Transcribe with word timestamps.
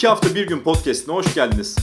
İki 0.00 0.08
hafta 0.08 0.34
bir 0.34 0.46
gün 0.46 0.60
podcastine 0.60 1.14
hoş 1.14 1.34
geldiniz. 1.34 1.76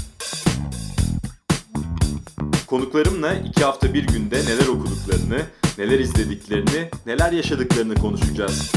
Konuklarımla 2.68 3.34
iki 3.34 3.64
hafta 3.64 3.94
bir 3.94 4.08
günde 4.08 4.36
neler 4.36 4.68
okuduklarını, 4.68 5.42
neler 5.78 6.00
izlediklerini, 6.00 6.90
neler 7.06 7.32
yaşadıklarını 7.32 7.96
konuşacağız. 7.96 8.72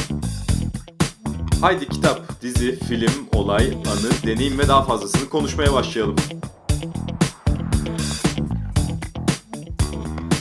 Haydi 1.61 1.89
kitap, 1.89 2.43
dizi, 2.43 2.79
film, 2.79 3.29
olay, 3.33 3.67
anı, 3.67 4.11
deneyim 4.27 4.59
ve 4.59 4.69
daha 4.69 4.83
fazlasını 4.83 5.29
konuşmaya 5.29 5.73
başlayalım. 5.73 6.17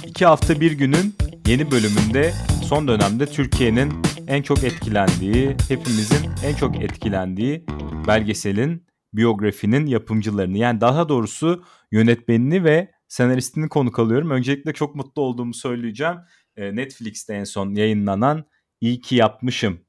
İki 0.06 0.26
hafta 0.26 0.62
bir 0.62 0.72
günün 0.72 1.16
yeni 1.48 1.72
bölümünde 1.72 2.34
son 2.64 2.88
dönemde 2.88 3.26
Türkiye'nin 3.26 3.94
en 4.28 4.42
çok 4.42 4.64
etkilendiği, 4.64 5.56
hepimizin 5.68 6.30
en 6.46 6.56
çok 6.56 6.82
etkilendiği 6.82 7.66
belgeselin, 8.08 8.89
biyografinin 9.14 9.86
yapımcılarını 9.86 10.58
yani 10.58 10.82
daha 10.82 11.10
doğrusu 11.10 11.64
yönetmenini 11.92 12.64
ve 12.64 12.92
senaristini 13.08 13.70
konuk 13.70 14.00
alıyorum. 14.00 14.32
Öncelikle 14.32 14.74
çok 14.74 14.96
mutlu 14.96 15.22
olduğumu 15.22 15.54
söyleyeceğim. 15.54 16.16
Ee, 16.56 16.76
Netflix'te 16.76 17.34
en 17.34 17.44
son 17.44 17.76
yayınlanan 17.76 18.46
İyi 18.82 19.02
ki 19.02 19.16
yapmışım 19.16 19.86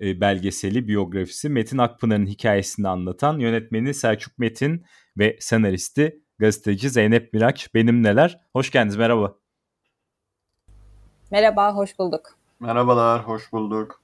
e, 0.00 0.20
belgeseli, 0.20 0.88
biyografisi 0.88 1.48
Metin 1.48 1.78
Akpınar'ın 1.78 2.26
hikayesini 2.26 2.88
anlatan 2.88 3.38
yönetmeni 3.38 3.94
Selçuk 3.94 4.38
Metin 4.38 4.84
ve 5.18 5.36
senaristi 5.40 6.22
gazeteci 6.38 6.90
Zeynep 6.90 7.32
Miraç 7.32 7.74
benim 7.74 8.02
neler. 8.02 8.40
Hoş 8.52 8.70
geldiniz 8.70 8.96
merhaba. 8.96 9.34
Merhaba, 11.30 11.74
hoş 11.74 11.98
bulduk. 11.98 12.38
Merhabalar, 12.60 13.28
hoş 13.28 13.52
bulduk. 13.52 14.02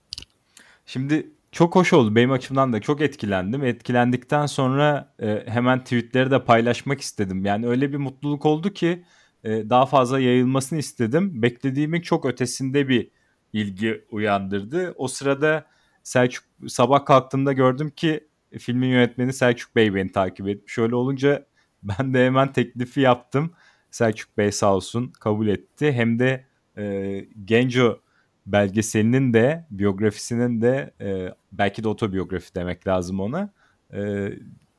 Şimdi 0.86 1.30
çok 1.52 1.76
hoş 1.76 1.92
oldu. 1.92 2.14
Benim 2.16 2.32
açımdan 2.32 2.72
da 2.72 2.80
çok 2.80 3.00
etkilendim. 3.00 3.64
Etkilendikten 3.64 4.46
sonra 4.46 5.14
e, 5.22 5.42
hemen 5.46 5.84
tweetleri 5.84 6.30
de 6.30 6.44
paylaşmak 6.44 7.00
istedim. 7.00 7.44
Yani 7.44 7.68
öyle 7.68 7.92
bir 7.92 7.96
mutluluk 7.96 8.46
oldu 8.46 8.72
ki 8.72 9.04
e, 9.44 9.70
daha 9.70 9.86
fazla 9.86 10.20
yayılmasını 10.20 10.78
istedim. 10.78 11.42
Beklediğimin 11.42 12.00
çok 12.00 12.26
ötesinde 12.26 12.88
bir 12.88 13.10
ilgi 13.52 14.04
uyandırdı. 14.10 14.94
O 14.96 15.08
sırada 15.08 15.66
Selçuk 16.02 16.44
sabah 16.68 17.04
kalktığımda 17.04 17.52
gördüm 17.52 17.90
ki 17.90 18.28
filmin 18.58 18.88
yönetmeni 18.88 19.32
Selçuk 19.32 19.76
Bey 19.76 19.94
beni 19.94 20.12
takip 20.12 20.48
etmiş. 20.48 20.72
Şöyle 20.72 20.94
olunca 20.94 21.46
ben 21.82 22.14
de 22.14 22.26
hemen 22.26 22.52
teklifi 22.52 23.00
yaptım. 23.00 23.52
Selçuk 23.90 24.38
Bey 24.38 24.52
sağ 24.52 24.74
olsun 24.74 25.12
kabul 25.20 25.48
etti. 25.48 25.92
Hem 25.92 26.18
de 26.18 26.46
e, 26.78 27.18
Genco 27.44 28.00
belgeselinin 28.46 29.32
de 29.32 29.66
biyografisinin 29.70 30.60
de 30.60 30.94
e, 31.00 31.34
belki 31.52 31.84
de 31.84 31.88
otobiyografi 31.88 32.54
demek 32.54 32.86
lazım 32.86 33.20
ona. 33.20 33.52
E, 33.94 34.32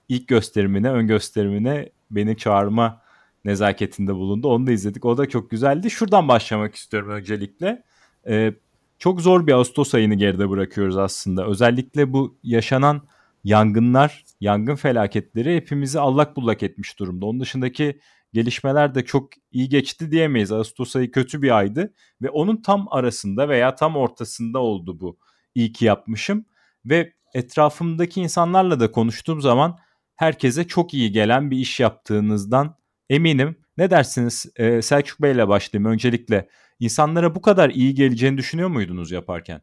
ilk 0.10 0.28
gösterimine, 0.28 0.92
ön 0.92 1.08
gösterimine 1.08 1.90
beni 2.12 2.38
çağırma 2.38 3.02
nezaketinde 3.46 4.16
bulundu. 4.16 4.48
Onu 4.48 4.68
da 4.68 4.72
izledik. 4.72 5.06
O 5.06 5.18
da 5.18 5.30
çok 5.30 5.50
güzeldi. 5.52 5.92
Şuradan 5.92 6.28
başlamak 6.28 6.76
istiyorum 6.76 7.10
öncelikle. 7.10 7.84
E, 8.28 8.54
çok 9.00 9.22
zor 9.22 9.48
bir 9.48 9.52
Ağustos 9.52 9.96
ayını 9.96 10.16
geride 10.16 10.50
bırakıyoruz 10.50 10.98
aslında. 10.98 11.48
Özellikle 11.48 12.14
bu 12.14 12.38
yaşanan 12.44 13.02
yangınlar, 13.48 14.26
yangın 14.40 14.76
felaketleri 14.76 15.56
hepimizi 15.56 16.00
allak 16.00 16.36
bullak 16.36 16.64
etmiş 16.64 17.00
durumda. 17.00 17.26
Onun 17.26 17.40
dışındaki 17.40 18.00
gelişmeler 18.34 18.96
de 18.96 19.06
çok 19.06 19.30
iyi 19.52 19.70
geçti 19.70 20.12
diyemeyiz. 20.12 20.52
Ağustos 20.52 20.96
ayı 20.96 21.12
kötü 21.12 21.42
bir 21.42 21.58
aydı 21.58 21.94
ve 22.22 22.30
onun 22.30 22.62
tam 22.62 22.88
arasında 22.92 23.50
veya 23.50 23.76
tam 23.76 23.96
ortasında 23.96 24.60
oldu 24.60 25.00
bu. 25.00 25.20
İyi 25.56 25.72
ki 25.72 25.86
yapmışım 25.86 26.46
ve 26.86 27.14
etrafımdaki 27.34 28.22
insanlarla 28.22 28.80
da 28.80 28.92
konuştuğum 28.92 29.42
zaman 29.42 29.78
herkese 30.16 30.68
çok 30.68 30.94
iyi 30.94 31.12
gelen 31.12 31.52
bir 31.52 31.58
iş 31.58 31.80
yaptığınızdan 31.80 32.76
eminim. 33.10 33.56
Ne 33.78 33.90
dersiniz 33.90 34.46
ee, 34.56 34.82
Selçuk 34.82 35.22
Bey'le 35.22 35.48
başlayayım 35.48 35.92
öncelikle. 35.92 36.50
İnsanlara 36.80 37.36
bu 37.36 37.42
kadar 37.42 37.70
iyi 37.70 37.96
geleceğini 37.96 38.38
düşünüyor 38.38 38.70
muydunuz 38.70 39.12
yaparken? 39.12 39.62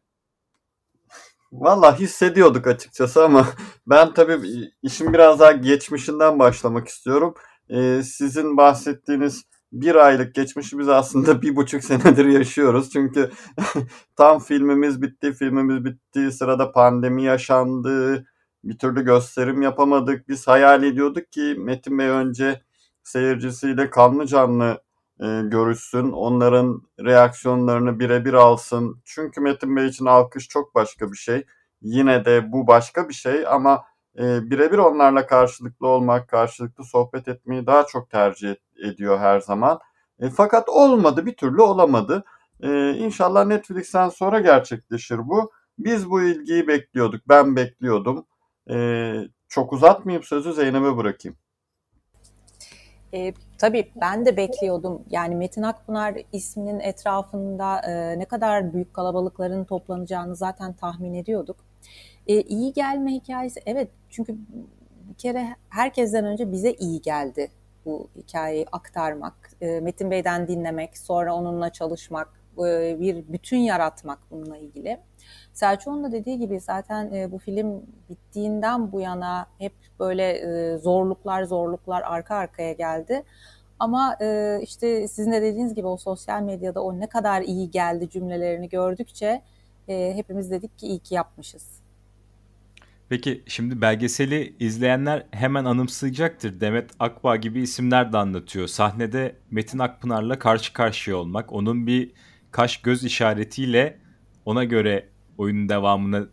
Valla 1.51 1.99
hissediyorduk 1.99 2.67
açıkçası 2.67 3.23
ama 3.23 3.47
ben 3.87 4.13
tabii 4.13 4.39
işin 4.83 5.13
biraz 5.13 5.39
daha 5.39 5.51
geçmişinden 5.51 6.39
başlamak 6.39 6.87
istiyorum 6.87 7.35
e, 7.69 8.03
sizin 8.03 8.57
bahsettiğiniz 8.57 9.43
bir 9.71 9.95
aylık 9.95 10.35
geçmişi 10.35 10.79
biz 10.79 10.89
aslında 10.89 11.41
bir 11.41 11.55
buçuk 11.55 11.83
senedir 11.83 12.25
yaşıyoruz. 12.25 12.89
Çünkü 12.89 13.31
tam 14.15 14.39
filmimiz 14.39 15.01
bitti, 15.01 15.33
filmimiz 15.33 15.85
bitti, 15.85 16.31
sırada 16.31 16.71
pandemi 16.71 17.23
yaşandı, 17.23 18.25
bir 18.63 18.77
türlü 18.77 19.05
gösterim 19.05 19.61
yapamadık. 19.61 20.27
Biz 20.29 20.47
hayal 20.47 20.83
ediyorduk 20.83 21.31
ki 21.31 21.55
Metin 21.57 21.99
Bey 21.99 22.07
önce 22.07 22.61
seyircisiyle 23.03 23.89
kanlı 23.89 24.27
canlı 24.27 24.81
e, 25.19 25.41
görüşsün, 25.43 26.11
onların 26.11 26.81
reaksiyonlarını 26.99 27.99
birebir 27.99 28.33
alsın. 28.33 29.01
Çünkü 29.05 29.41
Metin 29.41 29.75
Bey 29.75 29.87
için 29.87 30.05
alkış 30.05 30.47
çok 30.47 30.75
başka 30.75 31.11
bir 31.11 31.17
şey. 31.17 31.45
Yine 31.81 32.25
de 32.25 32.51
bu 32.51 32.67
başka 32.67 33.09
bir 33.09 33.13
şey 33.13 33.47
ama 33.47 33.83
e, 34.19 34.49
birebir 34.51 34.77
onlarla 34.77 35.27
karşılıklı 35.27 35.87
olmak, 35.87 36.29
karşılıklı 36.29 36.83
sohbet 36.83 37.27
etmeyi 37.27 37.65
daha 37.67 37.85
çok 37.85 38.09
tercih 38.09 38.55
ediyor 38.83 39.19
her 39.19 39.39
zaman. 39.39 39.79
E, 40.19 40.29
fakat 40.29 40.69
olmadı, 40.69 41.25
bir 41.25 41.35
türlü 41.35 41.61
olamadı. 41.61 42.23
E, 42.63 42.91
inşallah 42.93 43.45
Netflix'ten 43.45 44.09
sonra 44.09 44.39
gerçekleşir 44.39 45.17
bu. 45.17 45.51
Biz 45.77 46.09
bu 46.09 46.21
ilgiyi 46.21 46.67
bekliyorduk, 46.67 47.21
ben 47.29 47.55
bekliyordum. 47.55 48.25
E, 48.69 49.15
çok 49.49 49.73
uzatmayayım 49.73 50.23
sözü 50.23 50.53
Zeynep'e 50.53 50.97
bırakayım. 50.97 51.37
E, 53.15 53.33
tabii 53.57 53.91
ben 54.01 54.25
de 54.25 54.37
bekliyordum. 54.37 55.03
Yani 55.09 55.35
Metin 55.35 55.61
Akpınar 55.61 56.15
isminin 56.31 56.79
etrafında 56.79 57.79
e, 57.79 58.19
ne 58.19 58.25
kadar 58.25 58.73
büyük 58.73 58.93
kalabalıkların 58.93 59.63
toplanacağını 59.63 60.35
zaten 60.35 60.73
tahmin 60.73 61.13
ediyorduk. 61.13 61.57
E, 62.27 62.41
iyi 62.41 62.73
gelme 62.73 63.11
hikayesi 63.11 63.61
evet 63.65 63.89
çünkü 64.09 64.35
bir 65.09 65.13
kere 65.17 65.55
herkesten 65.69 66.25
önce 66.25 66.51
bize 66.51 66.71
iyi 66.71 67.01
geldi 67.01 67.51
bu 67.85 68.07
hikayeyi 68.15 68.65
aktarmak, 68.71 69.51
e, 69.61 69.79
Metin 69.79 70.11
Bey'den 70.11 70.47
dinlemek, 70.47 70.97
sonra 70.97 71.35
onunla 71.35 71.69
çalışmak, 71.69 72.41
e, 72.57 72.99
bir 72.99 73.23
bütün 73.27 73.57
yaratmak 73.57 74.19
bununla 74.31 74.57
ilgili. 74.57 74.97
Selçuk'un 75.55 76.03
da 76.03 76.11
dediği 76.11 76.39
gibi 76.39 76.59
zaten 76.59 77.13
e, 77.13 77.31
bu 77.31 77.37
film 77.37 77.81
bittiğinden 78.09 78.91
bu 78.91 79.01
yana 79.01 79.47
hep 79.57 79.73
böyle 79.99 80.31
e, 80.31 80.77
zorluklar 80.77 81.43
zorluklar 81.43 82.01
arka 82.01 82.35
arkaya 82.35 82.73
geldi. 82.73 83.23
Ama 83.79 84.17
e, 84.21 84.59
işte 84.61 85.07
sizin 85.07 85.31
de 85.31 85.41
dediğiniz 85.41 85.75
gibi 85.75 85.87
o 85.87 85.97
sosyal 85.97 86.41
medyada 86.41 86.83
o 86.83 86.99
ne 86.99 87.09
kadar 87.09 87.41
iyi 87.41 87.71
geldi 87.71 88.09
cümlelerini 88.09 88.69
gördükçe 88.69 89.41
e, 89.87 90.13
hepimiz 90.15 90.51
dedik 90.51 90.77
ki 90.77 90.87
iyi 90.87 90.99
ki 90.99 91.15
yapmışız. 91.15 91.81
Peki 93.09 93.43
şimdi 93.47 93.81
belgeseli 93.81 94.55
izleyenler 94.59 95.25
hemen 95.31 95.65
anımsayacaktır. 95.65 96.59
Demet 96.59 96.91
Akbağ 96.99 97.35
gibi 97.35 97.61
isimler 97.61 98.13
de 98.13 98.17
anlatıyor. 98.17 98.67
Sahnede 98.67 99.35
Metin 99.51 99.79
Akpınar'la 99.79 100.39
karşı 100.39 100.73
karşıya 100.73 101.17
olmak, 101.17 101.53
onun 101.53 101.87
bir 101.87 102.11
kaş 102.51 102.77
göz 102.77 103.03
işaretiyle 103.03 103.97
ona 104.45 104.63
göre 104.63 105.14
oyunun 105.37 105.69
devamını 105.69 106.27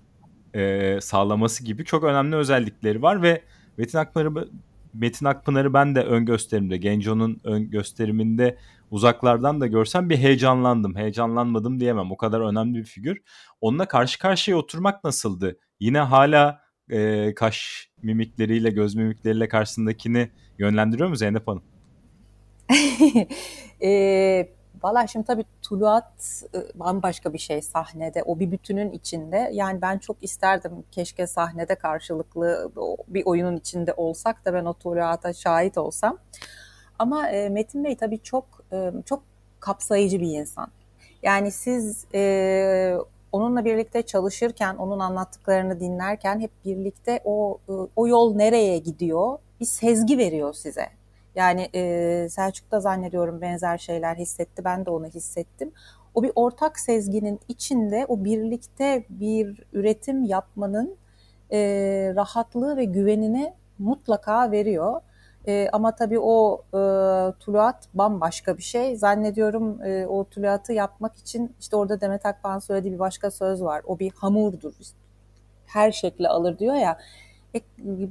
e, 0.54 0.98
sağlaması 1.00 1.64
gibi 1.64 1.84
çok 1.84 2.04
önemli 2.04 2.36
özellikleri 2.36 3.02
var 3.02 3.22
ve 3.22 3.42
Metin 3.76 3.98
Akpınar'ı 3.98 4.48
Metin 4.94 5.26
Akpınar'ı 5.26 5.74
ben 5.74 5.94
de 5.94 6.02
ön 6.02 6.26
gösterimde, 6.26 6.76
Genco'nun 6.76 7.40
ön 7.44 7.70
gösteriminde 7.70 8.58
uzaklardan 8.90 9.60
da 9.60 9.66
görsem 9.66 10.10
bir 10.10 10.16
heyecanlandım. 10.16 10.96
Heyecanlanmadım 10.96 11.80
diyemem. 11.80 12.12
O 12.12 12.16
kadar 12.16 12.40
önemli 12.40 12.78
bir 12.78 12.84
figür. 12.84 13.18
Onunla 13.60 13.88
karşı 13.88 14.18
karşıya 14.18 14.56
oturmak 14.56 15.04
nasıldı? 15.04 15.58
Yine 15.80 15.98
hala 15.98 16.60
e, 16.90 17.34
kaş 17.34 17.88
mimikleriyle, 18.02 18.70
göz 18.70 18.94
mimikleriyle 18.94 19.48
karşısındakini 19.48 20.30
yönlendiriyor 20.58 21.08
mu 21.08 21.16
Zeynep 21.16 21.48
Hanım? 21.48 21.62
e, 23.82 24.61
Valla 24.82 25.06
şimdi 25.06 25.26
tabii 25.26 25.44
Tuluat 25.62 26.42
e, 26.54 26.78
bambaşka 26.78 27.32
bir 27.32 27.38
şey 27.38 27.62
sahnede. 27.62 28.22
O 28.22 28.38
bir 28.38 28.50
bütünün 28.50 28.90
içinde. 28.92 29.50
Yani 29.52 29.82
ben 29.82 29.98
çok 29.98 30.16
isterdim 30.24 30.72
keşke 30.90 31.26
sahnede 31.26 31.74
karşılıklı 31.74 32.72
bir 33.08 33.24
oyunun 33.24 33.56
içinde 33.56 33.94
olsak 33.96 34.44
da 34.44 34.54
ben 34.54 34.64
o 34.64 34.74
Tuluat'a 34.74 35.32
şahit 35.32 35.78
olsam. 35.78 36.18
Ama 36.98 37.28
e, 37.28 37.48
Metin 37.48 37.84
Bey 37.84 37.96
tabii 37.96 38.18
çok 38.18 38.44
e, 38.72 38.92
çok 39.06 39.22
kapsayıcı 39.60 40.20
bir 40.20 40.38
insan. 40.38 40.68
Yani 41.22 41.50
siz 41.50 42.04
onunla 43.32 43.64
birlikte 43.64 44.02
çalışırken, 44.02 44.76
onun 44.76 44.98
anlattıklarını 44.98 45.80
dinlerken 45.80 46.40
hep 46.40 46.50
birlikte 46.64 47.20
o 47.24 47.58
o 47.96 48.08
yol 48.08 48.36
nereye 48.36 48.78
gidiyor 48.78 49.38
bir 49.60 49.66
sezgi 49.66 50.18
veriyor 50.18 50.54
size. 50.54 51.01
Yani 51.34 51.68
e, 51.74 52.28
Selçuk 52.30 52.70
da 52.70 52.80
zannediyorum 52.80 53.40
benzer 53.40 53.78
şeyler 53.78 54.16
hissetti, 54.16 54.64
ben 54.64 54.86
de 54.86 54.90
onu 54.90 55.06
hissettim. 55.06 55.72
O 56.14 56.22
bir 56.22 56.32
ortak 56.34 56.78
sezginin 56.78 57.40
içinde 57.48 58.06
o 58.08 58.24
birlikte 58.24 59.04
bir 59.08 59.64
üretim 59.72 60.24
yapmanın 60.24 60.96
e, 61.52 61.58
rahatlığı 62.16 62.76
ve 62.76 62.84
güvenini 62.84 63.54
mutlaka 63.78 64.50
veriyor. 64.50 65.00
E, 65.46 65.68
ama 65.72 65.94
tabii 65.94 66.18
o 66.20 66.62
e, 66.68 66.78
tuluat 67.40 67.88
bambaşka 67.94 68.58
bir 68.58 68.62
şey. 68.62 68.96
Zannediyorum 68.96 69.82
e, 69.82 70.06
o 70.06 70.24
tuluatı 70.24 70.72
yapmak 70.72 71.16
için 71.16 71.54
işte 71.60 71.76
orada 71.76 72.00
Demet 72.00 72.26
Akbağ'ın 72.26 72.58
söylediği 72.58 72.94
bir 72.94 72.98
başka 72.98 73.30
söz 73.30 73.62
var. 73.62 73.82
O 73.86 73.98
bir 73.98 74.12
hamurdur. 74.16 74.72
Her 75.66 75.92
şekli 75.92 76.28
alır 76.28 76.58
diyor 76.58 76.74
ya. 76.74 76.98
E, 77.54 77.60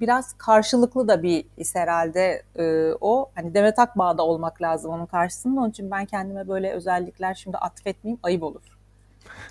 biraz 0.01 0.33
karşılıklı 0.33 1.07
da 1.07 1.23
bir 1.23 1.45
his 1.57 1.75
herhalde 1.75 2.43
e, 2.55 2.93
o. 3.01 3.31
Hani 3.35 3.53
Demet 3.53 3.79
Akbağ'da 3.79 4.23
olmak 4.23 4.61
lazım 4.61 4.91
onun 4.91 5.05
karşısında. 5.05 5.59
Onun 5.59 5.69
için 5.69 5.91
ben 5.91 6.05
kendime 6.05 6.47
böyle 6.47 6.71
özellikler 6.71 7.33
şimdi 7.33 7.57
atfetmeyeyim 7.57 8.19
ayıp 8.23 8.43
olur. 8.43 8.61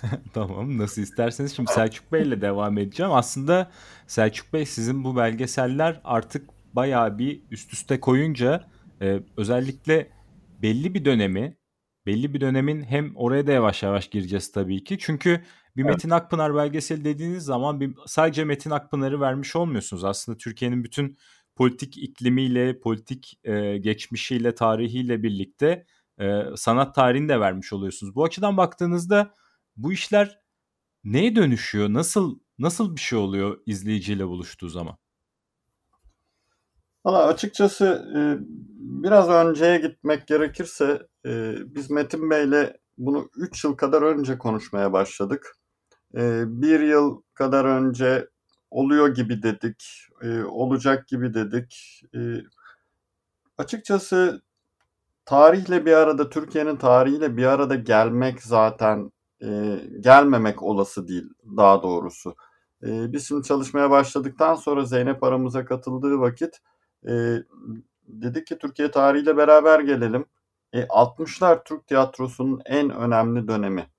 tamam 0.33 0.77
nasıl 0.77 1.01
isterseniz. 1.01 1.55
Şimdi 1.55 1.71
Selçuk 1.71 2.11
Bey 2.11 2.21
ile 2.21 2.41
devam 2.41 2.77
edeceğim. 2.77 3.11
Aslında 3.11 3.71
Selçuk 4.07 4.53
Bey 4.53 4.65
sizin 4.65 5.03
bu 5.03 5.15
belgeseller 5.15 6.01
artık 6.03 6.49
bayağı 6.73 7.17
bir 7.17 7.41
üst 7.51 7.73
üste 7.73 7.99
koyunca 7.99 8.63
e, 9.01 9.19
özellikle 9.37 10.07
belli 10.61 10.93
bir 10.93 11.05
dönemi 11.05 11.57
belli 12.05 12.33
bir 12.33 12.41
dönemin 12.41 12.83
hem 12.83 13.15
oraya 13.15 13.47
da 13.47 13.51
yavaş 13.51 13.83
yavaş 13.83 14.07
gireceğiz 14.07 14.51
tabii 14.51 14.83
ki. 14.83 14.97
Çünkü 14.99 15.41
bir 15.75 15.83
evet. 15.83 15.93
Metin 15.93 16.09
Akpınar 16.09 16.55
belgeseli 16.55 17.05
dediğiniz 17.05 17.43
zaman 17.43 17.79
bir, 17.79 17.95
sadece 18.05 18.43
Metin 18.43 18.69
Akpınar'ı 18.69 19.19
vermiş 19.19 19.55
olmuyorsunuz. 19.55 20.03
Aslında 20.03 20.37
Türkiye'nin 20.37 20.83
bütün 20.83 21.17
politik 21.55 21.97
iklimiyle, 21.97 22.79
politik 22.79 23.39
e, 23.43 23.77
geçmişiyle, 23.77 24.55
tarihiyle 24.55 25.23
birlikte 25.23 25.85
e, 26.19 26.43
sanat 26.55 26.95
tarihini 26.95 27.29
de 27.29 27.39
vermiş 27.39 27.73
oluyorsunuz. 27.73 28.15
Bu 28.15 28.23
açıdan 28.23 28.57
baktığınızda 28.57 29.35
bu 29.77 29.93
işler 29.93 30.39
neye 31.03 31.35
dönüşüyor? 31.35 31.93
Nasıl 31.93 32.39
nasıl 32.59 32.95
bir 32.95 33.01
şey 33.01 33.19
oluyor 33.19 33.61
izleyiciyle 33.65 34.27
buluştuğu 34.27 34.69
zaman? 34.69 34.97
Valla 37.05 37.25
açıkçası 37.25 37.85
e, 38.15 38.19
biraz 39.03 39.29
önceye 39.29 39.77
gitmek 39.77 40.27
gerekirse 40.27 41.07
e, 41.25 41.53
biz 41.65 41.91
Metin 41.91 42.29
Bey'le 42.29 42.73
bunu 42.97 43.29
3 43.37 43.63
yıl 43.63 43.75
kadar 43.77 44.01
önce 44.01 44.37
konuşmaya 44.37 44.93
başladık. 44.93 45.57
E, 46.15 46.43
bir 46.61 46.79
yıl 46.79 47.21
kadar 47.33 47.65
önce 47.65 48.29
oluyor 48.71 49.15
gibi 49.15 49.43
dedik, 49.43 50.07
olacak 50.45 51.07
gibi 51.07 51.33
dedik. 51.33 52.01
Açıkçası 53.57 54.41
tarihle 55.25 55.85
bir 55.85 55.93
arada, 55.93 56.29
Türkiye'nin 56.29 56.75
tarihiyle 56.75 57.37
bir 57.37 57.45
arada 57.45 57.75
gelmek 57.75 58.43
zaten 58.43 59.11
gelmemek 59.99 60.63
olası 60.63 61.07
değil 61.07 61.29
daha 61.57 61.83
doğrusu. 61.83 62.35
Biz 62.83 63.27
şimdi 63.27 63.47
çalışmaya 63.47 63.89
başladıktan 63.89 64.55
sonra 64.55 64.85
Zeynep 64.85 65.23
aramıza 65.23 65.65
katıldığı 65.65 66.19
vakit 66.19 66.59
e, 67.07 67.11
dedik 68.07 68.47
ki 68.47 68.57
Türkiye 68.57 68.91
tarihiyle 68.91 69.37
beraber 69.37 69.79
gelelim. 69.79 70.25
E, 70.73 70.81
60'lar 70.81 71.63
Türk 71.63 71.87
tiyatrosunun 71.87 72.61
en 72.65 72.89
önemli 72.89 73.47
dönemi. 73.47 73.90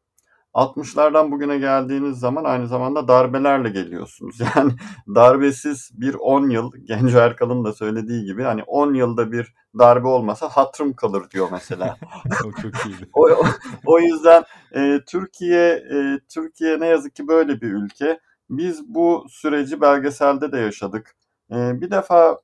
60'lardan 0.54 1.30
bugüne 1.30 1.58
geldiğiniz 1.58 2.18
zaman 2.18 2.44
aynı 2.44 2.68
zamanda 2.68 3.08
darbelerle 3.08 3.70
geliyorsunuz. 3.70 4.38
Yani 4.56 4.72
darbesiz 5.14 5.90
bir 5.92 6.14
10 6.14 6.50
yıl, 6.50 6.72
Genco 6.84 7.18
Erkal'ın 7.18 7.64
da 7.64 7.72
söylediği 7.72 8.24
gibi 8.24 8.42
hani 8.42 8.62
10 8.62 8.94
yılda 8.94 9.32
bir 9.32 9.54
darbe 9.78 10.08
olmasa 10.08 10.48
hatırım 10.48 10.92
kalır 10.92 11.30
diyor 11.30 11.48
mesela. 11.52 11.96
o 12.44 12.62
çok 12.62 12.86
iyiydi. 12.86 13.08
o, 13.12 13.22
o, 13.22 13.44
o 13.86 14.00
yüzden 14.00 14.44
e, 14.74 15.00
Türkiye 15.06 15.68
e, 15.70 16.20
Türkiye 16.34 16.80
ne 16.80 16.86
yazık 16.86 17.16
ki 17.16 17.28
böyle 17.28 17.60
bir 17.60 17.72
ülke. 17.72 18.20
Biz 18.50 18.94
bu 18.94 19.26
süreci 19.28 19.80
belgeselde 19.80 20.52
de 20.52 20.58
yaşadık. 20.58 21.16
E, 21.50 21.80
bir 21.80 21.90
defa 21.90 22.38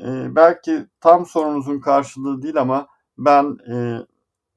e, 0.00 0.36
belki 0.36 0.86
tam 1.00 1.26
sorunuzun 1.26 1.80
karşılığı 1.80 2.42
değil 2.42 2.60
ama 2.60 2.86
ben 3.18 3.56
e, 3.72 3.74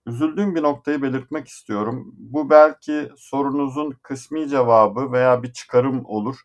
üzüldüğüm 0.05 0.55
bir 0.55 0.63
noktayı 0.63 1.01
belirtmek 1.01 1.47
istiyorum. 1.47 2.15
Bu 2.17 2.49
belki 2.49 3.09
sorunuzun 3.17 3.91
kısmi 4.01 4.49
cevabı 4.49 5.11
veya 5.11 5.43
bir 5.43 5.53
çıkarım 5.53 6.05
olur. 6.05 6.35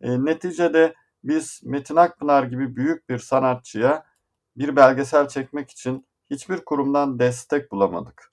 E, 0.00 0.24
neticede 0.24 0.94
biz 1.24 1.60
Metin 1.64 1.96
Akpınar 1.96 2.42
gibi 2.42 2.76
büyük 2.76 3.08
bir 3.08 3.18
sanatçıya 3.18 4.04
bir 4.56 4.76
belgesel 4.76 5.28
çekmek 5.28 5.70
için 5.70 6.06
hiçbir 6.30 6.64
kurumdan 6.64 7.18
destek 7.18 7.72
bulamadık. 7.72 8.32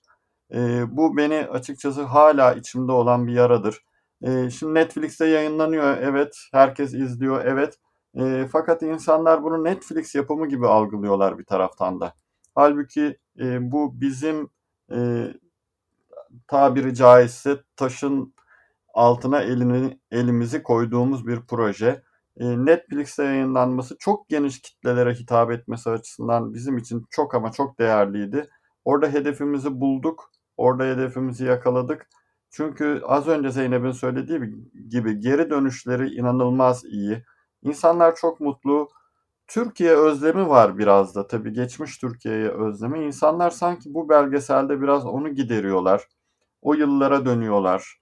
E, 0.54 0.84
bu 0.96 1.16
beni 1.16 1.34
açıkçası 1.34 2.02
hala 2.02 2.54
içimde 2.54 2.92
olan 2.92 3.26
bir 3.26 3.32
yaradır. 3.32 3.84
E, 4.22 4.50
şimdi 4.50 4.74
Netflix'te 4.74 5.26
yayınlanıyor, 5.26 5.96
evet. 5.96 6.36
Herkes 6.52 6.94
izliyor, 6.94 7.44
evet. 7.44 7.78
E, 8.14 8.46
fakat 8.52 8.82
insanlar 8.82 9.42
bunu 9.42 9.64
Netflix 9.64 10.14
yapımı 10.14 10.48
gibi 10.48 10.66
algılıyorlar 10.66 11.38
bir 11.38 11.44
taraftan 11.44 12.00
da. 12.00 12.14
Halbuki 12.54 13.18
e, 13.40 13.72
bu 13.72 14.00
bizim 14.00 14.50
e, 14.92 15.28
tabiri 16.48 16.94
caizse 16.94 17.56
taşın 17.76 18.34
altına 18.94 19.40
elini 19.40 20.00
elimizi 20.10 20.62
koyduğumuz 20.62 21.26
bir 21.26 21.40
proje. 21.48 22.02
E, 22.36 22.44
Netflix'te 22.66 23.24
yayınlanması 23.24 23.96
çok 23.98 24.28
geniş 24.28 24.62
kitlelere 24.62 25.14
hitap 25.14 25.50
etmesi 25.50 25.90
açısından 25.90 26.54
bizim 26.54 26.78
için 26.78 27.06
çok 27.10 27.34
ama 27.34 27.52
çok 27.52 27.78
değerliydi. 27.78 28.48
Orada 28.84 29.08
hedefimizi 29.08 29.80
bulduk. 29.80 30.30
Orada 30.56 30.84
hedefimizi 30.84 31.44
yakaladık. 31.44 32.06
Çünkü 32.50 33.02
az 33.06 33.28
önce 33.28 33.50
Zeynep'in 33.50 33.90
söylediği 33.90 34.40
gibi 34.88 35.20
geri 35.20 35.50
dönüşleri 35.50 36.14
inanılmaz 36.14 36.84
iyi. 36.84 37.24
İnsanlar 37.62 38.16
çok 38.16 38.40
mutlu. 38.40 38.88
Türkiye 39.52 39.96
özlemi 39.96 40.48
var 40.48 40.78
biraz 40.78 41.14
da 41.14 41.26
tabii 41.26 41.52
geçmiş 41.52 41.98
Türkiye'ye 41.98 42.48
özlemi. 42.48 43.04
İnsanlar 43.04 43.50
sanki 43.50 43.94
bu 43.94 44.08
belgeselde 44.08 44.82
biraz 44.82 45.06
onu 45.06 45.28
gideriyorlar. 45.34 46.08
O 46.62 46.74
yıllara 46.74 47.26
dönüyorlar. 47.26 48.00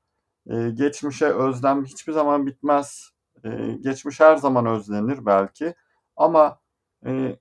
Ee, 0.51 0.71
geçmişe 0.71 1.27
özlem 1.27 1.85
hiçbir 1.85 2.13
zaman 2.13 2.47
bitmez. 2.47 3.11
Ee, 3.45 3.77
geçmiş 3.81 4.21
her 4.21 4.37
zaman 4.37 4.67
özlenir 4.67 5.27
belki. 5.27 5.75
Ama 6.17 6.61
e, 7.07 7.39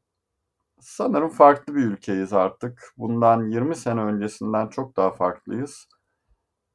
sanırım 0.79 1.29
farklı 1.29 1.75
bir 1.75 1.83
ülkeyiz 1.83 2.33
artık. 2.33 2.93
Bundan 2.97 3.49
20 3.49 3.75
sene 3.75 4.01
öncesinden 4.01 4.67
çok 4.67 4.97
daha 4.97 5.11
farklıyız. 5.11 5.87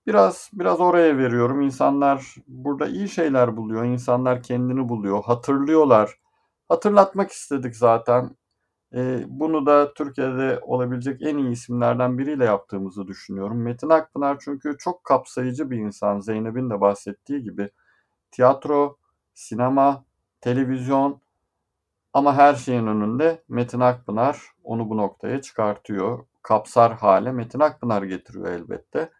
Biraz 0.07 0.51
biraz 0.53 0.81
oraya 0.81 1.19
veriyorum. 1.19 1.61
İnsanlar 1.63 2.35
burada 2.47 2.87
iyi 2.87 3.09
şeyler 3.09 3.57
buluyor. 3.57 3.85
İnsanlar 3.85 4.43
kendini 4.43 4.89
buluyor. 4.89 5.25
Hatırlıyorlar. 5.25 6.24
Hatırlatmak 6.69 7.31
istedik 7.31 7.77
zaten. 7.77 8.37
Ee, 8.95 9.25
bunu 9.27 9.67
da 9.67 9.95
Türkiye'de 9.95 10.61
olabilecek 10.63 11.23
en 11.23 11.39
iyi 11.39 11.51
isimlerden 11.51 12.19
biriyle 12.19 12.45
yaptığımızı 12.45 13.07
düşünüyorum. 13.07 13.63
Metin 13.63 13.89
Akpınar 13.89 14.39
çünkü 14.41 14.77
çok 14.79 15.05
kapsayıcı 15.05 15.71
bir 15.71 15.79
insan. 15.79 16.21
Zeynep'in 16.21 16.71
de 16.71 16.81
bahsettiği 16.81 17.43
gibi. 17.43 17.71
Tiyatro, 18.31 18.97
sinema, 19.35 20.05
televizyon 20.41 21.21
ama 22.13 22.37
her 22.37 22.55
şeyin 22.55 22.87
önünde 22.87 23.43
Metin 23.49 23.81
Akpınar 23.81 24.43
onu 24.65 24.91
bu 24.91 24.97
noktaya 24.97 25.43
çıkartıyor. 25.43 26.27
Kapsar 26.43 26.93
hale 26.93 27.33
Metin 27.33 27.61
Akpınar 27.61 28.03
getiriyor 28.03 28.47
elbette. 28.47 29.11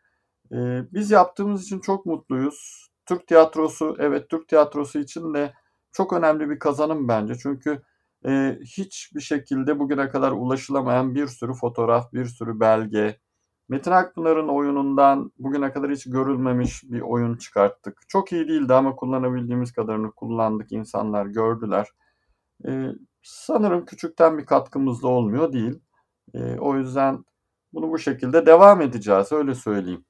Ee, 0.53 0.83
biz 0.93 1.11
yaptığımız 1.11 1.63
için 1.65 1.81
çok 1.81 2.07
mutluyuz. 2.07 2.89
Türk 3.07 3.27
tiyatrosu, 3.27 3.97
evet 3.99 4.31
Türk 4.31 4.49
tiyatrosu 4.49 4.99
için 4.99 5.35
de 5.35 5.55
çok 5.95 6.13
önemli 6.13 6.51
bir 6.51 6.59
kazanım 6.59 7.09
bence. 7.09 7.35
Çünkü 7.43 7.83
e, 8.27 8.59
hiçbir 8.61 9.21
şekilde 9.21 9.79
bugüne 9.79 10.09
kadar 10.09 10.33
ulaşılamayan 10.33 11.15
bir 11.15 11.27
sürü 11.27 11.53
fotoğraf, 11.55 12.13
bir 12.13 12.27
sürü 12.27 12.61
belge. 12.61 13.19
Metin 13.69 13.91
Akpınar'ın 13.91 14.49
oyunundan 14.49 15.33
bugüne 15.39 15.73
kadar 15.73 15.91
hiç 15.91 16.05
görülmemiş 16.05 16.85
bir 16.85 17.01
oyun 17.01 17.37
çıkarttık. 17.37 18.01
Çok 18.09 18.33
iyi 18.33 18.49
değildi 18.49 18.75
ama 18.75 18.97
kullanabildiğimiz 18.97 19.73
kadarını 19.73 20.13
kullandık. 20.13 20.73
İnsanlar 20.73 21.27
gördüler. 21.27 21.89
E, 22.67 22.89
sanırım 23.23 23.85
küçükten 23.85 24.39
bir 24.39 24.47
katkımız 24.47 25.03
da 25.03 25.09
olmuyor 25.09 25.53
değil. 25.53 25.81
E, 26.35 26.59
o 26.59 26.77
yüzden 26.77 27.25
bunu 27.73 27.91
bu 27.91 27.99
şekilde 27.99 28.47
devam 28.47 28.81
edeceğiz 28.81 29.33
öyle 29.33 29.55
söyleyeyim. 29.55 30.05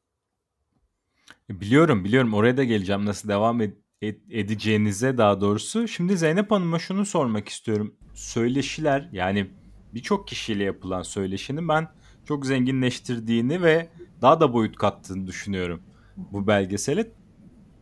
Biliyorum, 1.51 2.05
biliyorum. 2.05 2.35
Oraya 2.35 2.57
da 2.57 2.65
geleceğim 2.65 3.07
nasıl 3.07 3.29
devam 3.29 3.61
ed- 3.61 3.84
edeceğinize 4.31 5.19
daha 5.19 5.41
doğrusu. 5.41 5.89
Şimdi 5.89 6.17
Zeynep 6.17 6.51
Hanım'a 6.51 6.79
şunu 6.79 7.07
sormak 7.07 7.49
istiyorum. 7.49 7.95
Söyleşiler 8.15 9.09
yani 9.13 9.51
birçok 9.95 10.29
kişiyle 10.29 10.65
yapılan 10.65 11.03
söyleşinin 11.03 11.69
ben 11.69 11.89
çok 12.25 12.47
zenginleştirdiğini 12.47 13.63
ve 13.63 13.89
daha 14.23 14.41
da 14.41 14.53
boyut 14.53 14.77
kattığını 14.77 15.27
düşünüyorum 15.27 15.83
bu 16.17 16.47
belgeseli. 16.47 17.11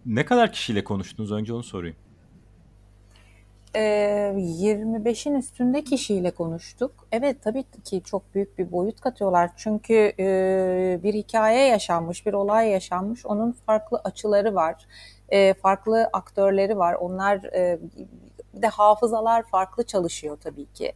Ne 0.06 0.24
kadar 0.24 0.52
kişiyle 0.52 0.84
konuştunuz 0.84 1.32
önce 1.32 1.54
onu 1.54 1.62
sorayım. 1.62 1.96
25'in 3.74 5.34
üstünde 5.34 5.84
kişiyle 5.84 6.30
konuştuk. 6.30 7.08
Evet 7.12 7.36
tabii 7.42 7.64
ki 7.84 8.02
çok 8.04 8.34
büyük 8.34 8.58
bir 8.58 8.72
boyut 8.72 9.00
katıyorlar. 9.00 9.50
Çünkü 9.56 10.12
bir 11.02 11.14
hikaye 11.14 11.66
yaşanmış, 11.66 12.26
bir 12.26 12.32
olay 12.32 12.70
yaşanmış. 12.70 13.26
Onun 13.26 13.52
farklı 13.52 14.00
açıları 14.04 14.54
var. 14.54 14.86
Farklı 15.62 16.10
aktörleri 16.12 16.78
var. 16.78 16.94
Onlar 16.94 17.42
Bir 18.54 18.62
de 18.62 18.66
hafızalar 18.66 19.42
farklı 19.42 19.86
çalışıyor 19.86 20.38
tabii 20.40 20.66
ki. 20.66 20.92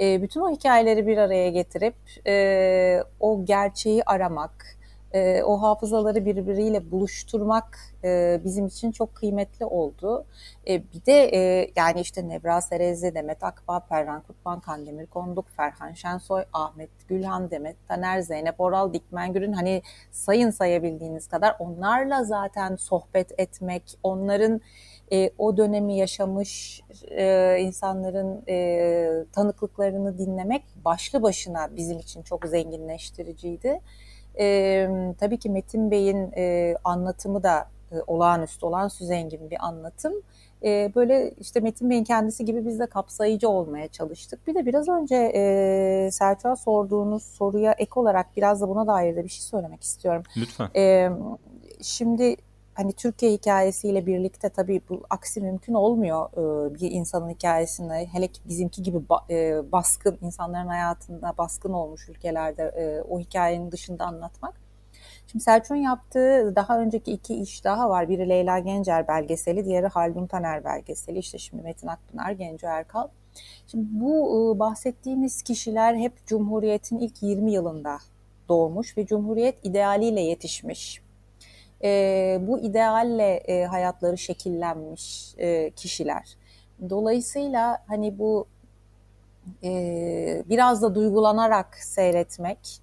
E, 0.00 0.22
bütün 0.22 0.40
o 0.40 0.50
hikayeleri 0.50 1.06
bir 1.06 1.18
araya 1.18 1.50
getirip 1.50 1.94
e, 2.26 3.02
o 3.20 3.44
gerçeği 3.44 4.02
aramak, 4.04 4.77
e, 5.12 5.42
o 5.42 5.62
hafızaları 5.62 6.24
birbiriyle 6.24 6.90
buluşturmak 6.90 7.78
e, 8.04 8.40
bizim 8.44 8.66
için 8.66 8.92
çok 8.92 9.14
kıymetli 9.14 9.64
oldu. 9.64 10.24
E, 10.68 10.82
bir 10.92 11.06
de 11.06 11.30
e, 11.34 11.70
yani 11.76 12.00
işte 12.00 12.28
Nebra 12.28 12.60
Serezli, 12.60 13.14
Demet 13.14 13.44
Akbağ, 13.44 13.80
Perran 13.80 14.22
Kutban, 14.22 14.60
Kandemir 14.60 15.06
Konduk, 15.06 15.48
Ferhan 15.56 15.92
Şensoy, 15.92 16.44
Ahmet 16.52 17.08
Gülhan, 17.08 17.50
Demet 17.50 17.76
Taner, 17.88 18.20
Zeynep 18.20 18.60
Oral, 18.60 18.92
Dikmen 18.92 19.32
Gürün 19.32 19.52
hani 19.52 19.82
sayın 20.10 20.50
sayabildiğiniz 20.50 21.28
kadar 21.28 21.56
onlarla 21.58 22.24
zaten 22.24 22.76
sohbet 22.76 23.40
etmek, 23.40 23.98
onların 24.02 24.60
e, 25.12 25.30
o 25.38 25.56
dönemi 25.56 25.96
yaşamış 25.96 26.80
e, 27.10 27.56
insanların 27.60 28.42
e, 28.48 29.24
tanıklıklarını 29.32 30.18
dinlemek 30.18 30.64
başlı 30.84 31.22
başına 31.22 31.76
bizim 31.76 31.98
için 31.98 32.22
çok 32.22 32.46
zenginleştiriciydi. 32.46 33.80
E, 34.38 34.88
tabii 35.18 35.38
ki 35.38 35.50
Metin 35.50 35.90
Bey'in 35.90 36.32
e, 36.36 36.74
anlatımı 36.84 37.42
da 37.42 37.68
e, 37.92 37.96
olağanüstü, 38.06 38.66
olağanüstü 38.66 39.04
zengin 39.04 39.50
bir 39.50 39.66
anlatım. 39.66 40.12
E, 40.64 40.92
böyle 40.94 41.34
işte 41.40 41.60
Metin 41.60 41.90
Bey'in 41.90 42.04
kendisi 42.04 42.44
gibi 42.44 42.66
biz 42.66 42.78
de 42.78 42.86
kapsayıcı 42.86 43.48
olmaya 43.48 43.88
çalıştık. 43.88 44.46
Bir 44.46 44.54
de 44.54 44.66
biraz 44.66 44.88
önce 44.88 45.16
e, 45.34 46.10
Selçuk'a 46.12 46.56
sorduğunuz 46.56 47.22
soruya 47.22 47.72
ek 47.72 47.90
olarak 47.96 48.36
biraz 48.36 48.60
da 48.60 48.68
buna 48.68 48.86
dair 48.86 49.16
de 49.16 49.24
bir 49.24 49.28
şey 49.28 49.42
söylemek 49.42 49.82
istiyorum. 49.82 50.22
Lütfen. 50.36 50.68
E, 50.76 51.10
şimdi 51.82 52.36
hani 52.78 52.92
Türkiye 52.92 53.32
hikayesiyle 53.32 54.06
birlikte 54.06 54.48
tabii 54.48 54.80
bu 54.88 55.02
aksi 55.10 55.40
mümkün 55.40 55.74
olmuyor 55.74 56.30
e, 56.32 56.74
bir 56.74 56.90
insanın 56.90 57.30
hikayesinde 57.30 58.06
hele 58.12 58.26
ki 58.26 58.40
bizimki 58.48 58.82
gibi 58.82 58.98
e, 59.30 59.62
baskın 59.72 60.18
insanların 60.22 60.66
hayatında 60.68 61.34
baskın 61.38 61.72
olmuş 61.72 62.08
ülkelerde 62.08 62.62
e, 62.62 63.02
o 63.08 63.20
hikayenin 63.20 63.72
dışında 63.72 64.04
anlatmak. 64.04 64.60
Şimdi 65.26 65.44
Selçuk'un 65.44 65.76
yaptığı 65.76 66.52
daha 66.56 66.80
önceki 66.80 67.12
iki 67.12 67.34
iş 67.34 67.64
daha 67.64 67.90
var. 67.90 68.08
Biri 68.08 68.28
Leyla 68.28 68.58
Gencer 68.58 69.08
belgeseli, 69.08 69.64
diğeri 69.64 69.86
Haldun 69.86 70.26
Taner 70.26 70.64
belgeseli. 70.64 71.18
İşte 71.18 71.38
şimdi 71.38 71.62
Metin 71.62 71.86
Akpınar, 71.86 72.32
Genco 72.32 72.66
Erkal. 72.66 73.08
Şimdi 73.66 73.86
bu 73.90 74.56
bahsettiğimiz 74.58 75.42
kişiler 75.42 75.94
hep 75.96 76.26
Cumhuriyet'in 76.26 76.98
ilk 76.98 77.22
20 77.22 77.52
yılında 77.52 77.98
doğmuş 78.48 78.98
ve 78.98 79.06
Cumhuriyet 79.06 79.54
idealiyle 79.62 80.20
yetişmiş 80.20 81.07
e, 81.84 82.38
bu 82.40 82.58
idealle 82.58 83.34
e, 83.36 83.64
hayatları 83.64 84.18
şekillenmiş 84.18 85.34
e, 85.38 85.70
kişiler. 85.70 86.36
Dolayısıyla 86.90 87.84
hani 87.86 88.18
bu 88.18 88.46
e, 89.64 90.42
biraz 90.48 90.82
da 90.82 90.94
duygulanarak 90.94 91.76
seyretmek, 91.76 92.80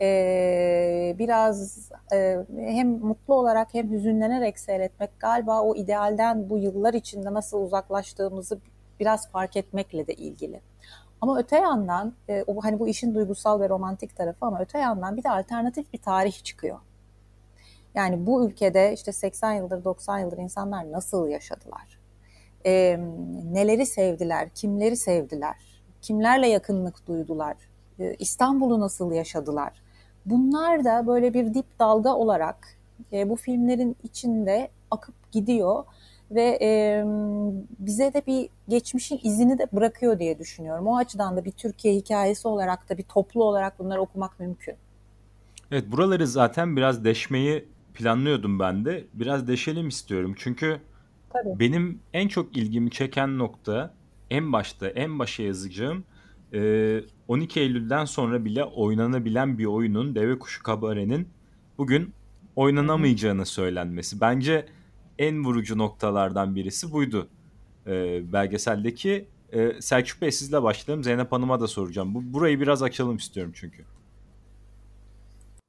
e, 0.00 1.16
biraz 1.18 1.90
e, 2.12 2.38
hem 2.58 2.88
mutlu 2.88 3.34
olarak 3.34 3.74
hem 3.74 3.90
hüzünlenerek 3.90 4.58
seyretmek 4.58 5.20
galiba 5.20 5.62
o 5.62 5.74
idealden 5.74 6.50
bu 6.50 6.58
yıllar 6.58 6.94
içinde 6.94 7.34
nasıl 7.34 7.62
uzaklaştığımızı 7.62 8.58
biraz 9.00 9.30
fark 9.30 9.56
etmekle 9.56 10.06
de 10.06 10.14
ilgili. 10.14 10.60
Ama 11.20 11.38
öte 11.38 11.56
yandan 11.56 12.14
e, 12.28 12.44
o 12.46 12.64
hani 12.64 12.78
bu 12.78 12.88
işin 12.88 13.14
duygusal 13.14 13.60
ve 13.60 13.68
romantik 13.68 14.16
tarafı 14.16 14.46
ama 14.46 14.60
öte 14.60 14.78
yandan 14.78 15.16
bir 15.16 15.24
de 15.24 15.30
alternatif 15.30 15.92
bir 15.92 15.98
tarih 15.98 16.44
çıkıyor. 16.44 16.78
Yani 17.98 18.26
bu 18.26 18.46
ülkede 18.46 18.92
işte 18.94 19.12
80 19.12 19.52
yıldır 19.52 19.84
90 19.84 20.18
yıldır 20.18 20.38
insanlar 20.38 20.92
nasıl 20.92 21.28
yaşadılar? 21.28 21.98
E, 22.66 23.00
neleri 23.52 23.86
sevdiler? 23.86 24.48
Kimleri 24.54 24.96
sevdiler? 24.96 25.56
Kimlerle 26.02 26.48
yakınlık 26.48 27.06
duydular? 27.06 27.56
E, 27.98 28.14
İstanbul'u 28.14 28.80
nasıl 28.80 29.12
yaşadılar? 29.12 29.82
Bunlar 30.26 30.84
da 30.84 31.06
böyle 31.06 31.34
bir 31.34 31.54
dip 31.54 31.78
dalga 31.78 32.14
olarak 32.14 32.68
e, 33.12 33.28
bu 33.30 33.36
filmlerin 33.36 33.96
içinde 34.02 34.68
akıp 34.90 35.32
gidiyor 35.32 35.84
ve 36.30 36.58
e, 36.62 37.04
bize 37.78 38.14
de 38.14 38.22
bir 38.26 38.48
geçmişin 38.68 39.20
izini 39.22 39.58
de 39.58 39.66
bırakıyor 39.72 40.18
diye 40.18 40.38
düşünüyorum. 40.38 40.86
O 40.86 40.96
açıdan 40.96 41.36
da 41.36 41.44
bir 41.44 41.52
Türkiye 41.52 41.94
hikayesi 41.94 42.48
olarak 42.48 42.88
da 42.88 42.98
bir 42.98 43.02
toplu 43.02 43.44
olarak 43.44 43.78
bunları 43.78 44.00
okumak 44.00 44.40
mümkün. 44.40 44.74
Evet 45.70 45.92
buraları 45.92 46.26
zaten 46.26 46.76
biraz 46.76 47.04
deşmeyi 47.04 47.77
planlıyordum 47.98 48.58
ben 48.58 48.84
de. 48.84 49.04
Biraz 49.14 49.48
deşelim 49.48 49.88
istiyorum. 49.88 50.34
Çünkü 50.36 50.80
Tabii. 51.32 51.60
benim 51.60 52.00
en 52.12 52.28
çok 52.28 52.56
ilgimi 52.56 52.90
çeken 52.90 53.38
nokta 53.38 53.94
en 54.30 54.52
başta 54.52 54.88
en 54.88 55.18
başa 55.18 55.42
yazacağım 55.42 56.04
12 57.28 57.60
Eylül'den 57.60 58.04
sonra 58.04 58.44
bile 58.44 58.64
oynanabilen 58.64 59.58
bir 59.58 59.64
oyunun 59.64 60.14
Deve 60.14 60.38
Kuşu 60.38 60.62
Kabare'nin 60.62 61.28
bugün 61.78 62.12
oynanamayacağını 62.56 63.46
söylenmesi. 63.46 64.20
Bence 64.20 64.66
en 65.18 65.44
vurucu 65.44 65.78
noktalardan 65.78 66.54
birisi 66.54 66.92
buydu 66.92 67.28
belgeseldeki. 68.32 69.28
Selçuk 69.80 70.22
Bey 70.22 70.32
sizle 70.32 70.62
başlayalım. 70.62 71.04
Zeynep 71.04 71.32
Hanım'a 71.32 71.60
da 71.60 71.66
soracağım. 71.66 72.14
Bu, 72.14 72.32
burayı 72.32 72.60
biraz 72.60 72.82
açalım 72.82 73.16
istiyorum 73.16 73.52
çünkü. 73.54 73.84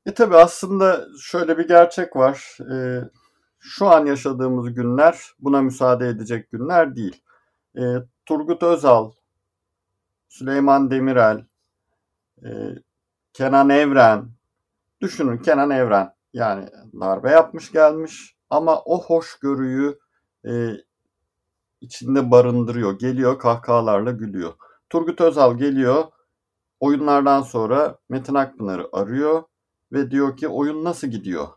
E 0.10 0.14
tabi 0.14 0.36
aslında 0.36 1.08
şöyle 1.22 1.58
bir 1.58 1.68
gerçek 1.68 2.16
var. 2.16 2.58
E, 2.72 3.02
şu 3.60 3.88
an 3.88 4.06
yaşadığımız 4.06 4.74
günler 4.74 5.34
buna 5.40 5.62
müsaade 5.62 6.08
edecek 6.08 6.52
günler 6.52 6.96
değil. 6.96 7.22
E, 7.78 7.82
Turgut 8.26 8.64
Özal, 8.64 9.12
Süleyman 10.30 10.92
Demirel, 10.92 11.46
e, 12.44 12.50
Kenan 13.34 13.70
Evren, 13.70 14.30
düşünün 15.02 15.38
Kenan 15.38 15.70
Evren 15.70 16.14
yani 16.34 16.70
darbe 17.00 17.32
yapmış 17.32 17.72
gelmiş 17.72 18.36
ama 18.50 18.82
o 18.82 19.04
hoşgörüyü 19.04 20.00
e, 20.46 20.52
içinde 21.82 22.32
barındırıyor. 22.32 23.00
Geliyor 23.00 23.40
kahkahalarla 23.40 24.12
gülüyor. 24.12 24.54
Turgut 24.90 25.22
Özal 25.22 25.58
geliyor 25.58 26.04
oyunlardan 26.80 27.42
sonra 27.42 27.98
Metin 28.10 28.36
Akpınar'ı 28.36 28.90
arıyor 28.92 29.44
ve 29.92 30.12
diyor 30.12 30.38
ki 30.38 30.48
oyun 30.48 30.84
nasıl 30.84 31.08
gidiyor? 31.08 31.48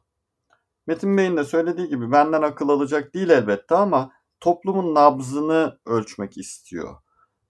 Metin 0.86 1.16
Bey'in 1.16 1.36
de 1.36 1.44
söylediği 1.44 1.88
gibi 1.88 2.12
benden 2.12 2.42
akıl 2.42 2.68
alacak 2.68 3.14
değil 3.14 3.30
elbette 3.30 3.74
ama 3.74 4.12
toplumun 4.40 4.94
nabzını 4.94 5.78
ölçmek 5.86 6.38
istiyor. 6.38 6.96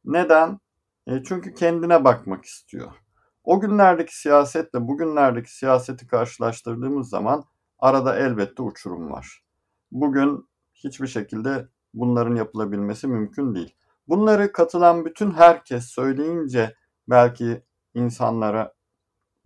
Neden? 0.05 0.59
E 1.07 1.23
çünkü 1.23 1.55
kendine 1.55 2.05
bakmak 2.05 2.45
istiyor. 2.45 2.93
O 3.45 3.61
günlerdeki 3.61 4.19
siyasetle 4.19 4.89
bugünlerdeki 4.89 5.57
siyaseti 5.57 6.07
karşılaştırdığımız 6.07 7.09
zaman 7.09 7.45
arada 7.79 8.19
elbette 8.19 8.63
uçurum 8.63 9.11
var. 9.11 9.45
Bugün 9.91 10.49
hiçbir 10.75 11.07
şekilde 11.07 11.69
bunların 11.95 12.35
yapılabilmesi 12.35 13.07
mümkün 13.07 13.55
değil. 13.55 13.75
Bunları 14.09 14.53
katılan 14.53 15.05
bütün 15.05 15.31
herkes 15.31 15.85
söyleyince 15.85 16.77
belki 17.09 17.65
insanlara 17.95 18.75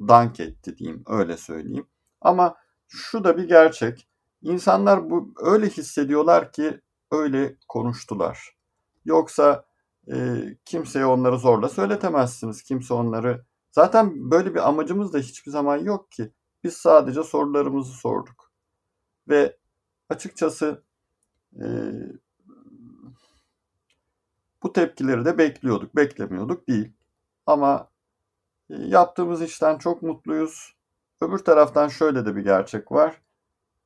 dank 0.01 0.41
etti 0.41 0.79
diyeyim 0.79 1.03
öyle 1.07 1.37
söyleyeyim. 1.37 1.87
Ama 2.21 2.57
şu 2.89 3.25
da 3.25 3.37
bir 3.37 3.49
gerçek. 3.49 4.09
İnsanlar 4.43 5.11
bu 5.11 5.35
öyle 5.43 5.69
hissediyorlar 5.69 6.53
ki 6.53 6.81
öyle 7.11 7.57
konuştular. 7.69 8.57
Yoksa 9.05 9.65
e, 10.13 10.17
kimseye 10.65 11.07
onları 11.07 11.39
zorla 11.39 11.69
söyletemezsiniz. 11.69 12.63
Kimse 12.63 12.95
onları 12.95 13.45
zaten 13.71 14.31
böyle 14.31 14.55
bir 14.55 14.69
amacımız 14.69 15.13
da 15.13 15.19
hiçbir 15.19 15.51
zaman 15.51 15.77
yok 15.77 16.13
ki. 16.13 16.33
Biz 16.65 16.75
sadece 16.75 17.23
sorularımızı 17.23 17.93
sorduk. 17.93 18.53
Ve 19.29 19.57
açıkçası 20.09 20.83
e, 21.55 21.67
bu 24.63 24.73
tepkileri 24.73 25.25
de 25.25 25.39
bekliyorduk. 25.39 25.97
Beklemiyorduk 25.97 26.69
değil. 26.69 26.93
Ama 27.47 27.89
Yaptığımız 28.69 29.43
işten 29.43 29.79
çok 29.79 30.03
mutluyuz. 30.03 30.77
Öbür 31.21 31.39
taraftan 31.39 31.89
şöyle 31.89 32.27
de 32.27 32.37
bir 32.37 32.45
gerçek 32.45 32.93
var. 32.93 33.23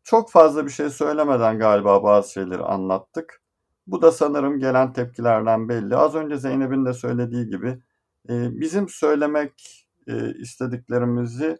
Çok 0.02 0.30
fazla 0.30 0.66
bir 0.66 0.70
şey 0.70 0.90
söylemeden 0.90 1.58
galiba 1.58 2.02
bazı 2.02 2.32
şeyleri 2.32 2.62
anlattık. 2.62 3.42
Bu 3.86 4.02
da 4.02 4.12
sanırım 4.12 4.58
gelen 4.58 4.92
tepkilerden 4.92 5.68
belli. 5.68 5.96
Az 5.96 6.14
önce 6.14 6.36
Zeynep'in 6.36 6.84
de 6.84 6.92
söylediği 6.92 7.46
gibi 7.46 7.82
e, 8.28 8.60
bizim 8.60 8.88
söylemek 8.88 9.86
e, 10.06 10.34
istediklerimizi 10.34 11.58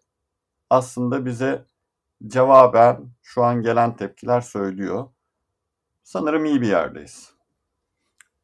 aslında 0.70 1.26
bize 1.26 1.66
cevaben 2.26 3.10
şu 3.22 3.44
an 3.44 3.62
gelen 3.62 3.96
tepkiler 3.96 4.40
söylüyor. 4.40 5.08
Sanırım 6.02 6.44
iyi 6.44 6.60
bir 6.60 6.68
yerdeyiz. 6.68 7.39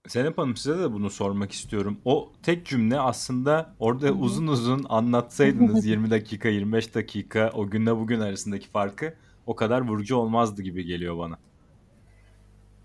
Zeynep 0.09 0.39
Hanım 0.39 0.57
size 0.57 0.79
de 0.79 0.93
bunu 0.93 1.11
sormak 1.11 1.53
istiyorum. 1.53 1.99
O 2.05 2.33
tek 2.43 2.67
cümle 2.67 3.01
aslında 3.01 3.75
orada 3.79 4.13
uzun 4.13 4.47
uzun 4.47 4.87
anlatsaydınız 4.89 5.87
20 5.87 6.11
dakika 6.11 6.49
25 6.49 6.95
dakika 6.95 7.51
o 7.55 7.71
günle 7.71 7.97
bugün 7.97 8.21
arasındaki 8.21 8.69
farkı 8.69 9.15
o 9.47 9.57
kadar 9.57 9.81
vurucu 9.81 10.17
olmazdı 10.17 10.63
gibi 10.63 10.85
geliyor 10.85 11.19
bana. 11.19 11.39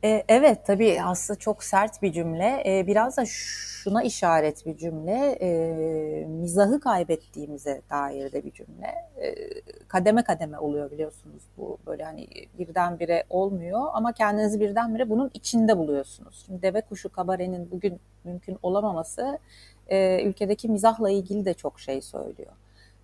E, 0.04 0.24
evet 0.28 0.66
tabii 0.66 1.02
aslında 1.02 1.40
çok 1.40 1.64
sert 1.64 2.02
bir 2.02 2.12
cümle. 2.12 2.64
E, 2.66 2.88
biraz 2.88 3.18
da 3.18 3.26
şuna 3.26 4.04
işaret 4.04 4.66
bir 4.66 4.78
cümle. 4.78 5.38
E, 5.42 6.26
mizahı 6.26 6.80
kaybettiğimize 6.80 7.82
dair 7.90 8.32
de 8.32 8.46
bir 8.46 8.52
cümle. 8.52 8.88
E, 9.22 9.36
kademe 9.88 10.24
kademe 10.24 10.60
oluyor 10.60 10.92
biliyorsunuz 10.92 11.44
bu. 11.58 11.78
Böyle 11.88 12.04
hani 12.04 12.28
birdenbire 12.60 13.24
olmuyor 13.30 13.82
ama 13.94 14.14
kendinizi 14.14 14.60
birdenbire 14.60 15.10
bunun 15.10 15.32
içinde 15.34 15.78
buluyorsunuz. 15.78 16.44
Şimdi 16.46 16.62
Deve 16.62 16.82
Kuşu 16.82 17.10
Kabare'nin 17.10 17.72
bugün 17.72 18.00
mümkün 18.24 18.58
olamaması 18.64 19.40
e, 19.88 20.24
ülkedeki 20.24 20.70
mizahla 20.70 21.10
ilgili 21.10 21.46
de 21.46 21.54
çok 21.54 21.80
şey 21.80 22.02
söylüyor. 22.02 22.52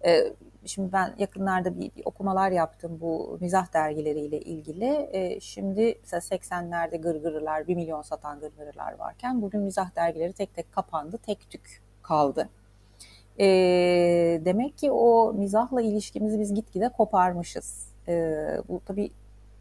E, 0.05 0.33
şimdi 0.65 0.91
ben 0.93 1.15
yakınlarda 1.19 1.79
bir, 1.79 1.91
bir 1.95 2.05
okumalar 2.05 2.51
yaptım 2.51 2.97
bu 3.01 3.37
mizah 3.41 3.73
dergileriyle 3.73 4.39
ilgili. 4.39 5.09
E, 5.11 5.39
şimdi 5.39 5.99
mesela 6.01 6.19
80'lerde 6.19 6.97
gırgırılar, 6.97 7.67
1 7.67 7.75
milyon 7.75 8.01
satan 8.01 8.39
gırgırılar 8.39 8.99
varken 8.99 9.41
bugün 9.41 9.61
mizah 9.61 9.95
dergileri 9.95 10.33
tek 10.33 10.55
tek 10.55 10.71
kapandı, 10.71 11.17
tek 11.17 11.49
tük 11.49 11.81
kaldı. 12.01 12.49
E, 13.39 13.45
demek 14.45 14.77
ki 14.77 14.91
o 14.91 15.33
mizahla 15.33 15.81
ilişkimizi 15.81 16.39
biz 16.39 16.53
gitgide 16.53 16.89
koparmışız. 16.89 17.87
E, 18.07 18.37
bu 18.69 18.81
tabii 18.85 19.11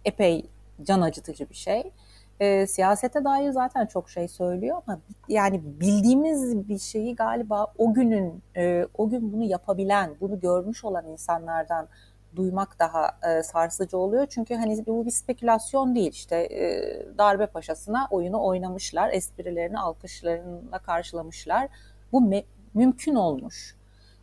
epey 0.05 0.47
can 0.83 1.01
acıtıcı 1.01 1.51
bir 1.51 1.55
şey 1.55 1.93
e, 2.41 2.67
siyasete 2.67 3.25
dair 3.25 3.51
zaten 3.51 3.87
çok 3.87 4.11
şey 4.11 4.29
söylüyor 4.29 4.83
ama 4.87 5.01
yani 5.29 5.63
bildiğimiz 5.65 6.69
bir 6.69 6.79
şeyi 6.79 7.17
galiba 7.17 7.67
o 7.79 7.95
günün 7.95 8.43
e, 8.57 8.87
o 8.99 9.09
gün 9.09 9.33
bunu 9.33 9.45
yapabilen, 9.45 10.11
bunu 10.21 10.41
görmüş 10.41 10.85
olan 10.85 11.07
insanlardan 11.07 11.89
duymak 12.37 12.79
daha 12.79 13.19
e, 13.29 13.43
sarsıcı 13.43 13.99
oluyor. 13.99 14.27
Çünkü 14.31 14.55
hani 14.55 14.87
bu 14.87 15.07
bir 15.07 15.11
spekülasyon 15.11 15.95
değil. 15.95 16.13
İşte 16.13 16.37
e, 16.37 16.83
darbe 17.19 17.47
paşasına 17.47 18.09
oyunu 18.11 18.45
oynamışlar, 18.45 19.13
esprilerini 19.13 19.79
alkışlarına 19.79 20.79
karşılamışlar. 20.79 21.69
Bu 22.13 22.21
me- 22.21 22.45
mümkün 22.75 23.15
olmuş. 23.15 23.77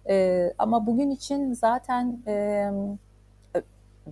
E, 0.09 0.53
ama 0.57 0.85
bugün 0.85 1.09
için 1.09 1.53
zaten 1.53 2.23
e, 2.27 2.69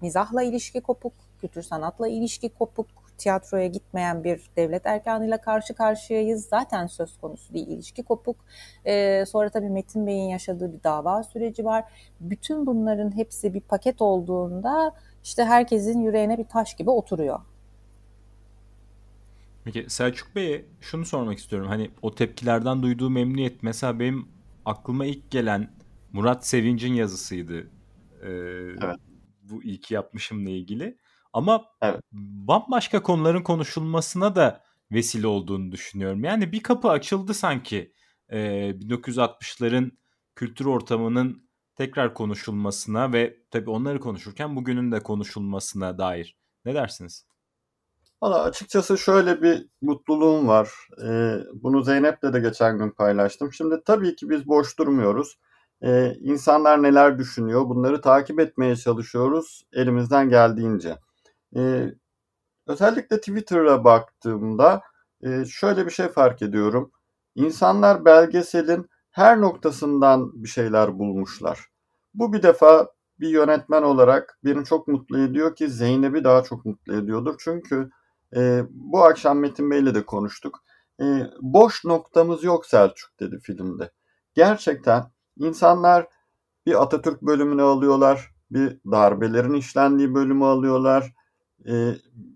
mizahla 0.02 0.44
ilişki 0.44 0.82
kopuk, 0.82 1.14
kültür 1.42 1.62
sanatla 1.62 2.08
ilişki 2.08 2.50
kopuk, 2.50 2.88
tiyatroya 3.22 3.68
gitmeyen 3.68 4.24
bir 4.24 4.42
devlet 4.58 4.86
erkanıyla 4.86 5.42
karşı 5.42 5.74
karşıyayız. 5.74 6.46
Zaten 6.46 6.88
söz 6.88 7.18
konusu 7.18 7.54
değil 7.54 7.68
ilişki 7.68 8.04
kopuk. 8.04 8.36
Ee, 8.86 9.24
sonra 9.28 9.50
tabii 9.50 9.70
Metin 9.70 10.08
Bey'in 10.08 10.30
yaşadığı 10.30 10.74
bir 10.74 10.84
dava 10.84 11.24
süreci 11.24 11.66
var. 11.66 11.84
Bütün 12.20 12.66
bunların 12.66 13.18
hepsi 13.18 13.54
bir 13.54 13.62
paket 13.62 14.02
olduğunda 14.02 14.96
işte 15.24 15.44
herkesin 15.46 16.02
yüreğine 16.02 16.38
bir 16.38 16.44
taş 16.44 16.76
gibi 16.76 16.90
oturuyor. 16.90 17.40
Peki 19.64 19.86
Selçuk 19.88 20.36
Bey'e 20.36 20.66
şunu 20.82 21.06
sormak 21.06 21.38
istiyorum. 21.38 21.68
Hani 21.68 21.92
o 22.02 22.16
tepkilerden 22.16 22.84
duyduğu 22.84 23.10
memnuniyet 23.10 23.64
mesela 23.64 24.00
benim 24.00 24.28
aklıma 24.66 25.06
ilk 25.06 25.32
gelen 25.32 25.70
Murat 26.14 26.48
Sevinç'in 26.48 26.94
yazısıydı. 26.94 27.60
Ee, 27.60 28.30
evet. 28.84 28.96
Bu 29.42 29.64
ilk 29.64 29.92
yapmışımla 29.92 30.50
ilgili. 30.50 30.98
Ama 31.34 31.66
evet. 31.82 32.02
bambaşka 32.12 33.04
konuların 33.04 33.44
konuşulmasına 33.44 34.36
da 34.36 34.64
vesile 34.92 35.28
olduğunu 35.28 35.72
düşünüyorum. 35.72 36.24
Yani 36.24 36.52
bir 36.52 36.64
kapı 36.64 36.90
açıldı 36.90 37.34
sanki 37.34 37.94
e, 38.30 38.38
1960'ların 38.70 39.92
kültür 40.36 40.66
ortamının 40.66 41.50
tekrar 41.76 42.14
konuşulmasına 42.14 43.14
ve 43.14 43.38
tabii 43.52 43.70
onları 43.70 44.00
konuşurken 44.00 44.56
bugünün 44.56 44.92
de 44.92 45.00
konuşulmasına 45.00 45.98
dair. 45.98 46.38
Ne 46.66 46.74
dersiniz? 46.74 47.26
Valla 48.22 48.44
açıkçası 48.44 48.98
şöyle 48.98 49.42
bir 49.42 49.68
mutluluğum 49.82 50.48
var. 50.48 50.70
Ee, 51.06 51.38
bunu 51.54 51.84
Zeynep'le 51.84 52.34
de 52.34 52.40
geçen 52.40 52.78
gün 52.78 52.90
paylaştım. 52.90 53.54
Şimdi 53.54 53.82
tabii 53.86 54.16
ki 54.16 54.30
biz 54.30 54.48
boş 54.48 54.80
durmuyoruz. 54.80 55.40
Ee, 55.84 56.14
insanlar 56.20 56.84
neler 56.84 57.20
düşünüyor 57.20 57.70
bunları 57.70 58.02
takip 58.02 58.40
etmeye 58.40 58.76
çalışıyoruz 58.76 59.64
elimizden 59.74 60.30
geldiğince. 60.30 60.98
E, 61.56 61.86
özellikle 62.68 63.18
Twitter'a 63.18 63.84
baktığımda 63.84 64.82
e, 65.24 65.46
şöyle 65.46 65.86
bir 65.86 65.92
şey 65.92 66.08
fark 66.08 66.42
ediyorum. 66.42 66.92
İnsanlar 67.36 68.06
belgeselin 68.06 68.90
her 69.12 69.42
noktasından 69.42 70.44
bir 70.44 70.50
şeyler 70.50 71.00
bulmuşlar. 71.00 71.68
Bu 72.14 72.34
bir 72.34 72.44
defa 72.44 72.88
bir 73.20 73.30
yönetmen 73.30 73.84
olarak 73.84 74.40
beni 74.44 74.66
çok 74.66 74.88
mutlu 74.88 75.20
ediyor 75.20 75.56
ki 75.56 75.70
Zeynep'i 75.70 76.24
daha 76.24 76.44
çok 76.44 76.66
mutlu 76.66 76.96
ediyordur. 76.96 77.36
Çünkü 77.40 77.90
e, 78.36 78.64
bu 78.70 79.04
akşam 79.04 79.40
Metin 79.40 79.72
Bey'le 79.72 79.96
de 79.96 80.06
konuştuk. 80.06 80.64
E, 81.02 81.06
boş 81.42 81.86
noktamız 81.86 82.44
yok 82.44 82.66
Selçuk 82.66 83.20
dedi 83.20 83.40
filmde. 83.44 83.92
Gerçekten 84.34 85.04
insanlar 85.38 86.08
bir 86.66 86.82
Atatürk 86.82 87.22
bölümünü 87.22 87.62
alıyorlar, 87.62 88.32
bir 88.52 88.80
darbelerin 88.92 89.54
işlendiği 89.54 90.16
bölümü 90.16 90.46
alıyorlar, 90.46 91.14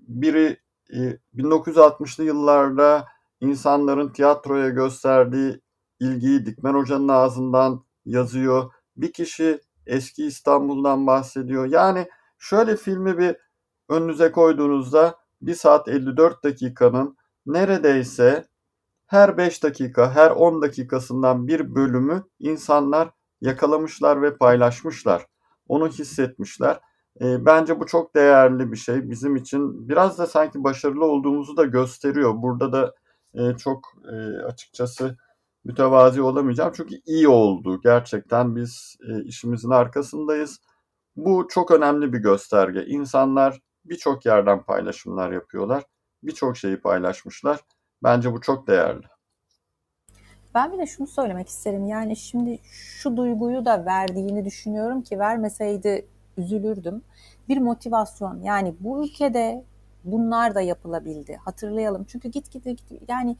biri 0.07 0.57
e, 0.93 1.17
1960'lı 1.35 2.23
yıllarda 2.23 3.07
insanların 3.41 4.09
tiyatroya 4.09 4.69
gösterdiği 4.69 5.61
ilgiyi 5.99 6.45
Dikmen 6.45 6.73
Hoca'nın 6.73 7.07
ağzından 7.07 7.85
yazıyor. 8.05 8.71
Bir 8.97 9.13
kişi 9.13 9.61
eski 9.85 10.25
İstanbul'dan 10.25 11.07
bahsediyor. 11.07 11.65
Yani 11.65 12.07
şöyle 12.39 12.75
filmi 12.75 13.17
bir 13.17 13.35
önünüze 13.89 14.31
koyduğunuzda 14.31 15.15
1 15.41 15.53
saat 15.53 15.87
54 15.87 16.43
dakikanın 16.43 17.17
neredeyse 17.45 18.47
her 19.07 19.37
5 19.37 19.63
dakika, 19.63 20.15
her 20.15 20.31
10 20.31 20.61
dakikasından 20.61 21.47
bir 21.47 21.75
bölümü 21.75 22.23
insanlar 22.39 23.09
yakalamışlar 23.41 24.21
ve 24.21 24.37
paylaşmışlar. 24.37 25.25
Onu 25.67 25.87
hissetmişler. 25.87 26.79
E, 27.21 27.45
bence 27.45 27.79
bu 27.79 27.85
çok 27.85 28.15
değerli 28.15 28.71
bir 28.71 28.77
şey. 28.77 29.09
Bizim 29.09 29.35
için 29.35 29.89
biraz 29.89 30.17
da 30.17 30.27
sanki 30.27 30.63
başarılı 30.63 31.05
olduğumuzu 31.05 31.57
da 31.57 31.63
gösteriyor. 31.63 32.33
Burada 32.41 32.73
da 32.73 32.93
e, 33.33 33.57
çok 33.57 33.93
e, 34.11 34.15
açıkçası 34.45 35.17
mütevazi 35.63 36.21
olamayacağım. 36.21 36.73
Çünkü 36.75 36.95
iyi 37.05 37.27
oldu. 37.27 37.81
Gerçekten 37.83 38.55
biz 38.55 38.97
e, 39.09 39.23
işimizin 39.23 39.69
arkasındayız. 39.69 40.59
Bu 41.15 41.47
çok 41.49 41.71
önemli 41.71 42.13
bir 42.13 42.19
gösterge. 42.19 42.85
İnsanlar 42.85 43.59
birçok 43.85 44.25
yerden 44.25 44.63
paylaşımlar 44.63 45.31
yapıyorlar. 45.31 45.83
Birçok 46.23 46.57
şeyi 46.57 46.77
paylaşmışlar. 46.81 47.59
Bence 48.03 48.33
bu 48.33 48.41
çok 48.41 48.67
değerli. 48.67 49.05
Ben 50.55 50.73
bir 50.73 50.77
de 50.77 50.85
şunu 50.85 51.07
söylemek 51.07 51.47
isterim. 51.49 51.85
Yani 51.85 52.15
şimdi 52.15 52.59
şu 52.71 53.17
duyguyu 53.17 53.65
da 53.65 53.85
verdiğini 53.85 54.45
düşünüyorum 54.45 55.01
ki 55.01 55.19
vermeseydi 55.19 56.07
üzülürdüm. 56.37 57.01
Bir 57.49 57.57
motivasyon 57.57 58.41
yani 58.41 58.75
bu 58.79 59.05
ülkede 59.05 59.63
bunlar 60.03 60.55
da 60.55 60.61
yapılabildi. 60.61 61.35
Hatırlayalım. 61.35 62.03
Çünkü 62.03 62.29
git 62.29 62.51
git, 62.51 62.63
git 62.65 62.81
yani 63.07 63.35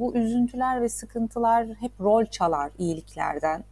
bu 0.00 0.14
üzüntüler 0.14 0.82
ve 0.82 0.88
sıkıntılar 0.88 1.66
hep 1.66 1.92
rol 2.00 2.24
çalar 2.24 2.70
iyiliklerden. 2.78 3.64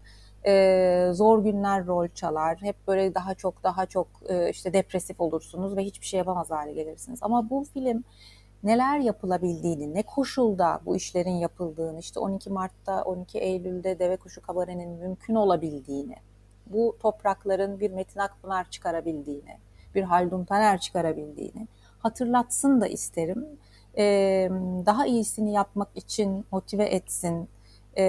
Ee, 0.46 1.10
zor 1.12 1.44
günler 1.44 1.86
rol 1.86 2.08
çalar. 2.08 2.58
Hep 2.60 2.76
böyle 2.88 3.14
daha 3.14 3.34
çok 3.34 3.62
daha 3.62 3.86
çok 3.86 4.06
e, 4.28 4.50
işte 4.50 4.72
depresif 4.72 5.20
olursunuz 5.20 5.76
ve 5.76 5.84
hiçbir 5.84 6.06
şey 6.06 6.18
yapamaz 6.18 6.50
hale 6.50 6.72
gelirsiniz. 6.72 7.18
Ama 7.22 7.50
bu 7.50 7.64
film 7.74 8.04
neler 8.62 8.98
yapılabildiğini, 8.98 9.94
ne 9.94 10.02
koşulda 10.02 10.80
bu 10.86 10.96
işlerin 10.96 11.30
yapıldığını, 11.30 11.98
işte 11.98 12.20
12 12.20 12.50
Mart'ta, 12.50 13.02
12 13.02 13.38
Eylül'de 13.38 13.98
Deve 13.98 14.16
Kuşu 14.16 14.42
Kabare'nin 14.42 14.90
mümkün 14.90 15.34
olabildiğini, 15.34 16.16
bu 16.66 16.96
toprakların 17.02 17.80
bir 17.80 17.90
Metin 17.90 18.20
Akpınar 18.20 18.70
çıkarabildiğini, 18.70 19.58
bir 19.94 20.02
Haldun 20.02 20.44
Taner 20.44 20.80
çıkarabildiğini 20.80 21.68
hatırlatsın 21.98 22.80
da 22.80 22.86
isterim. 22.86 23.46
Ee, 23.98 24.48
daha 24.86 25.06
iyisini 25.06 25.52
yapmak 25.52 25.88
için 25.94 26.44
motive 26.52 26.84
etsin. 26.84 27.48
Ee, 27.96 28.02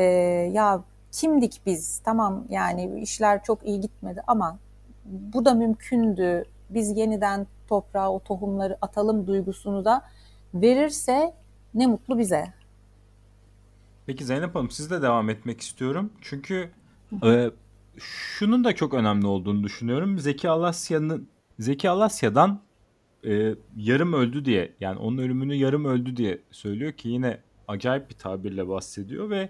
ya 0.54 0.84
kimdik 1.12 1.62
biz? 1.66 2.02
Tamam 2.06 2.46
yani 2.50 3.00
işler 3.02 3.44
çok 3.44 3.68
iyi 3.68 3.82
gitmedi 3.82 4.22
ama 4.28 4.60
bu 5.06 5.46
da 5.46 5.54
mümkündü. 5.54 6.46
Biz 6.70 6.98
yeniden 6.98 7.48
toprağa 7.68 8.12
o 8.12 8.20
tohumları 8.20 8.78
atalım 8.82 9.28
duygusunu 9.28 9.86
da 9.86 10.02
verirse 10.54 11.34
ne 11.74 11.88
mutlu 11.88 12.18
bize. 12.18 12.54
Peki 14.06 14.26
Zeynep 14.26 14.56
Hanım 14.56 14.72
siz 14.72 14.92
de 14.92 15.02
devam 15.02 15.30
etmek 15.30 15.62
istiyorum. 15.62 16.14
Çünkü 16.22 16.72
e, 17.24 17.52
şunun 18.00 18.64
da 18.64 18.76
çok 18.76 18.94
önemli 18.94 19.28
olduğunu 19.28 19.64
düşünüyorum. 19.64 20.20
Zeki 20.20 20.50
Alasya'nın 20.50 21.30
Zeki 21.60 21.90
Alasya'dan 21.90 22.62
e, 23.26 23.56
yarım 23.76 24.14
öldü 24.14 24.46
diye 24.46 24.76
yani 24.80 25.00
onun 25.00 25.18
ölümünü 25.18 25.56
yarım 25.56 25.86
öldü 25.86 26.18
diye 26.18 26.42
söylüyor 26.52 26.92
ki 26.92 27.10
yine 27.10 27.42
acayip 27.68 28.10
bir 28.10 28.16
tabirle 28.16 28.68
bahsediyor 28.68 29.30
ve 29.30 29.50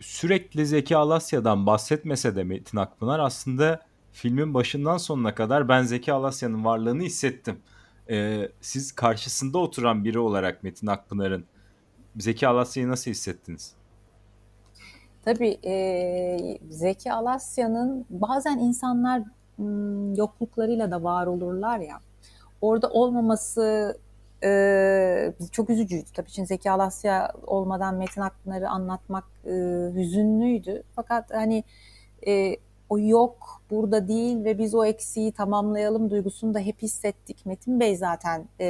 sürekli 0.00 0.66
Zeki 0.66 0.96
Alasya'dan 0.96 1.66
bahsetmese 1.66 2.36
de 2.36 2.44
Metin 2.44 2.78
Akpınar 2.78 3.18
aslında 3.18 3.86
filmin 4.12 4.54
başından 4.54 4.96
sonuna 4.96 5.34
kadar 5.34 5.68
ben 5.68 5.82
Zeki 5.82 6.12
Alasya'nın 6.12 6.64
varlığını 6.64 7.02
hissettim 7.02 7.58
e, 8.10 8.48
siz 8.60 8.92
karşısında 8.92 9.58
oturan 9.58 10.04
biri 10.04 10.18
olarak 10.18 10.62
Metin 10.62 10.86
Akpınar'ın 10.86 11.44
Zeki 12.16 12.48
Alasya'yı 12.48 12.88
nasıl 12.88 13.10
hissettiniz? 13.10 13.74
Tabii 15.26 15.58
e, 15.64 16.58
Zeki 16.70 17.12
Alasya'nın 17.12 18.06
bazen 18.10 18.58
insanlar 18.58 19.22
m, 19.58 20.16
yokluklarıyla 20.16 20.90
da 20.90 21.02
var 21.02 21.26
olurlar 21.26 21.78
ya. 21.78 22.00
Orada 22.60 22.88
olmaması 22.88 23.96
e, 24.44 25.32
çok 25.52 25.70
üzücüydü. 25.70 26.06
Tabii 26.14 26.28
için 26.28 26.44
Zeki 26.44 26.70
Alasya 26.70 27.32
olmadan 27.46 27.94
Metin 27.94 28.20
Akpınar'ı 28.20 28.68
anlatmak 28.68 29.24
e, 29.44 29.50
hüzünlüydü. 29.94 30.82
Fakat 30.96 31.34
hani 31.34 31.64
e, 32.26 32.56
o 32.88 32.98
yok, 32.98 33.62
burada 33.70 34.08
değil 34.08 34.44
ve 34.44 34.58
biz 34.58 34.74
o 34.74 34.84
eksiği 34.84 35.32
tamamlayalım 35.32 36.10
duygusunu 36.10 36.54
da 36.54 36.58
hep 36.58 36.82
hissettik. 36.82 37.46
Metin 37.46 37.80
Bey 37.80 37.96
zaten 37.96 38.44
e, 38.58 38.66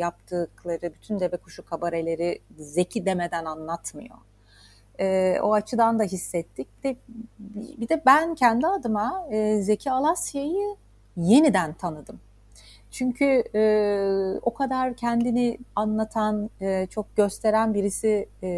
yaptıkları 0.00 0.94
bütün 0.94 1.20
deve 1.20 1.36
kuşu 1.36 1.64
kabareleri 1.64 2.38
Zeki 2.58 3.06
demeden 3.06 3.44
anlatmıyor. 3.44 4.16
E, 5.00 5.38
o 5.42 5.52
açıdan 5.52 5.98
da 5.98 6.02
hissettik. 6.02 6.84
De, 6.84 6.96
bir 7.78 7.88
de 7.88 8.02
ben 8.06 8.34
kendi 8.34 8.66
adıma 8.66 9.26
e, 9.30 9.62
Zeki 9.62 9.90
Alasya'yı 9.90 10.76
yeniden 11.16 11.72
tanıdım. 11.72 12.20
Çünkü 12.90 13.44
e, 13.54 13.62
o 14.42 14.54
kadar 14.54 14.94
kendini 14.94 15.58
anlatan, 15.76 16.50
e, 16.60 16.86
çok 16.90 17.16
gösteren 17.16 17.74
birisi 17.74 18.28
e, 18.42 18.48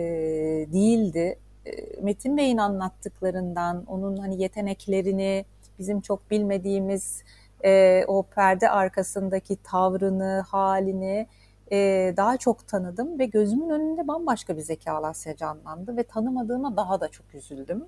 değildi. 0.73 1.39
E, 1.67 1.71
Metin 2.03 2.37
Bey'in 2.37 2.59
anlattıklarından, 2.59 3.85
onun 3.87 4.17
hani 4.17 4.43
yeteneklerini, 4.43 5.45
bizim 5.79 6.01
çok 6.01 6.31
bilmediğimiz 6.31 7.23
e, 7.65 8.05
o 8.07 8.23
perde 8.23 8.71
arkasındaki 8.71 9.57
tavrını, 9.57 10.45
halini 10.49 11.27
e, 11.73 12.15
daha 12.17 12.37
çok 12.37 12.69
tanıdım 12.69 13.19
ve 13.19 13.27
gözümün 13.27 13.69
önünde 13.69 14.09
bambaşka 14.09 14.57
bir 14.57 14.63
Zeki 14.63 14.91
Alasya 14.91 15.37
canlandı 15.37 15.97
ve 15.97 16.03
tanımadığıma 16.03 16.77
daha 16.77 17.01
da 17.01 17.09
çok 17.09 17.35
üzüldüm. 17.35 17.87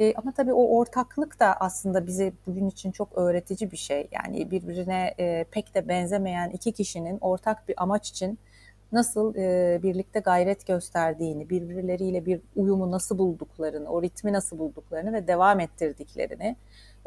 E, 0.00 0.14
ama 0.14 0.32
tabii 0.32 0.52
o 0.52 0.78
ortaklık 0.78 1.40
da 1.40 1.54
aslında 1.60 2.06
bize 2.06 2.32
bugün 2.46 2.68
için 2.68 2.92
çok 2.92 3.18
öğretici 3.18 3.70
bir 3.70 3.76
şey. 3.76 4.08
Yani 4.12 4.50
birbirine 4.50 5.14
e, 5.18 5.44
pek 5.50 5.74
de 5.74 5.88
benzemeyen 5.88 6.50
iki 6.50 6.72
kişinin 6.72 7.18
ortak 7.20 7.68
bir 7.68 7.82
amaç 7.82 8.10
için 8.10 8.38
nasıl 8.92 9.34
e, 9.34 9.80
birlikte 9.82 10.20
gayret 10.20 10.66
gösterdiğini, 10.66 11.50
birbirleriyle 11.50 12.26
bir 12.26 12.40
uyumu 12.56 12.90
nasıl 12.90 13.18
bulduklarını, 13.18 13.88
o 13.88 14.02
ritmi 14.02 14.32
nasıl 14.32 14.58
bulduklarını 14.58 15.12
ve 15.12 15.28
devam 15.28 15.60
ettirdiklerini 15.60 16.56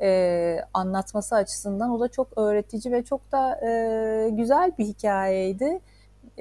e, 0.01 0.59
anlatması 0.73 1.35
açısından 1.35 1.91
o 1.91 1.99
da 1.99 2.07
çok 2.07 2.37
öğretici 2.37 2.93
ve 2.93 3.03
çok 3.03 3.31
da 3.31 3.67
e, 3.67 4.29
güzel 4.29 4.71
bir 4.77 4.85
hikayeydi. 4.85 5.79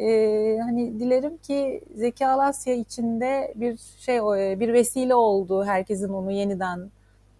E, 0.01 0.59
hani 0.63 1.01
dilerim 1.01 1.37
ki 1.37 1.81
Zeki 1.95 2.27
Alasya 2.27 2.75
içinde 2.75 3.53
bir 3.57 3.79
şey 3.99 4.17
e, 4.17 4.61
bir 4.61 4.73
vesile 4.73 5.15
oldu 5.15 5.65
herkesin 5.65 6.09
onu 6.09 6.33
yeniden 6.33 6.91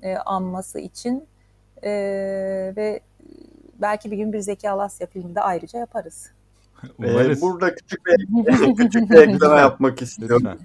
e, 0.03 0.17
anması 0.17 0.81
için 0.81 1.25
e, 1.83 1.91
ve 2.77 3.01
belki 3.81 4.11
bir 4.11 4.17
gün 4.17 4.33
bir 4.33 4.39
Zeki 4.39 4.71
Alasya 4.71 5.07
filmi 5.07 5.35
de 5.35 5.41
ayrıca 5.41 5.79
yaparız. 5.79 6.31
Ee, 7.03 7.41
burada 7.41 7.75
küçük 7.75 8.07
bir, 8.07 8.77
küçük 8.77 9.11
bir 9.11 9.17
ekleme 9.17 9.61
yapmak 9.61 10.03
istiyorum. 10.03 10.59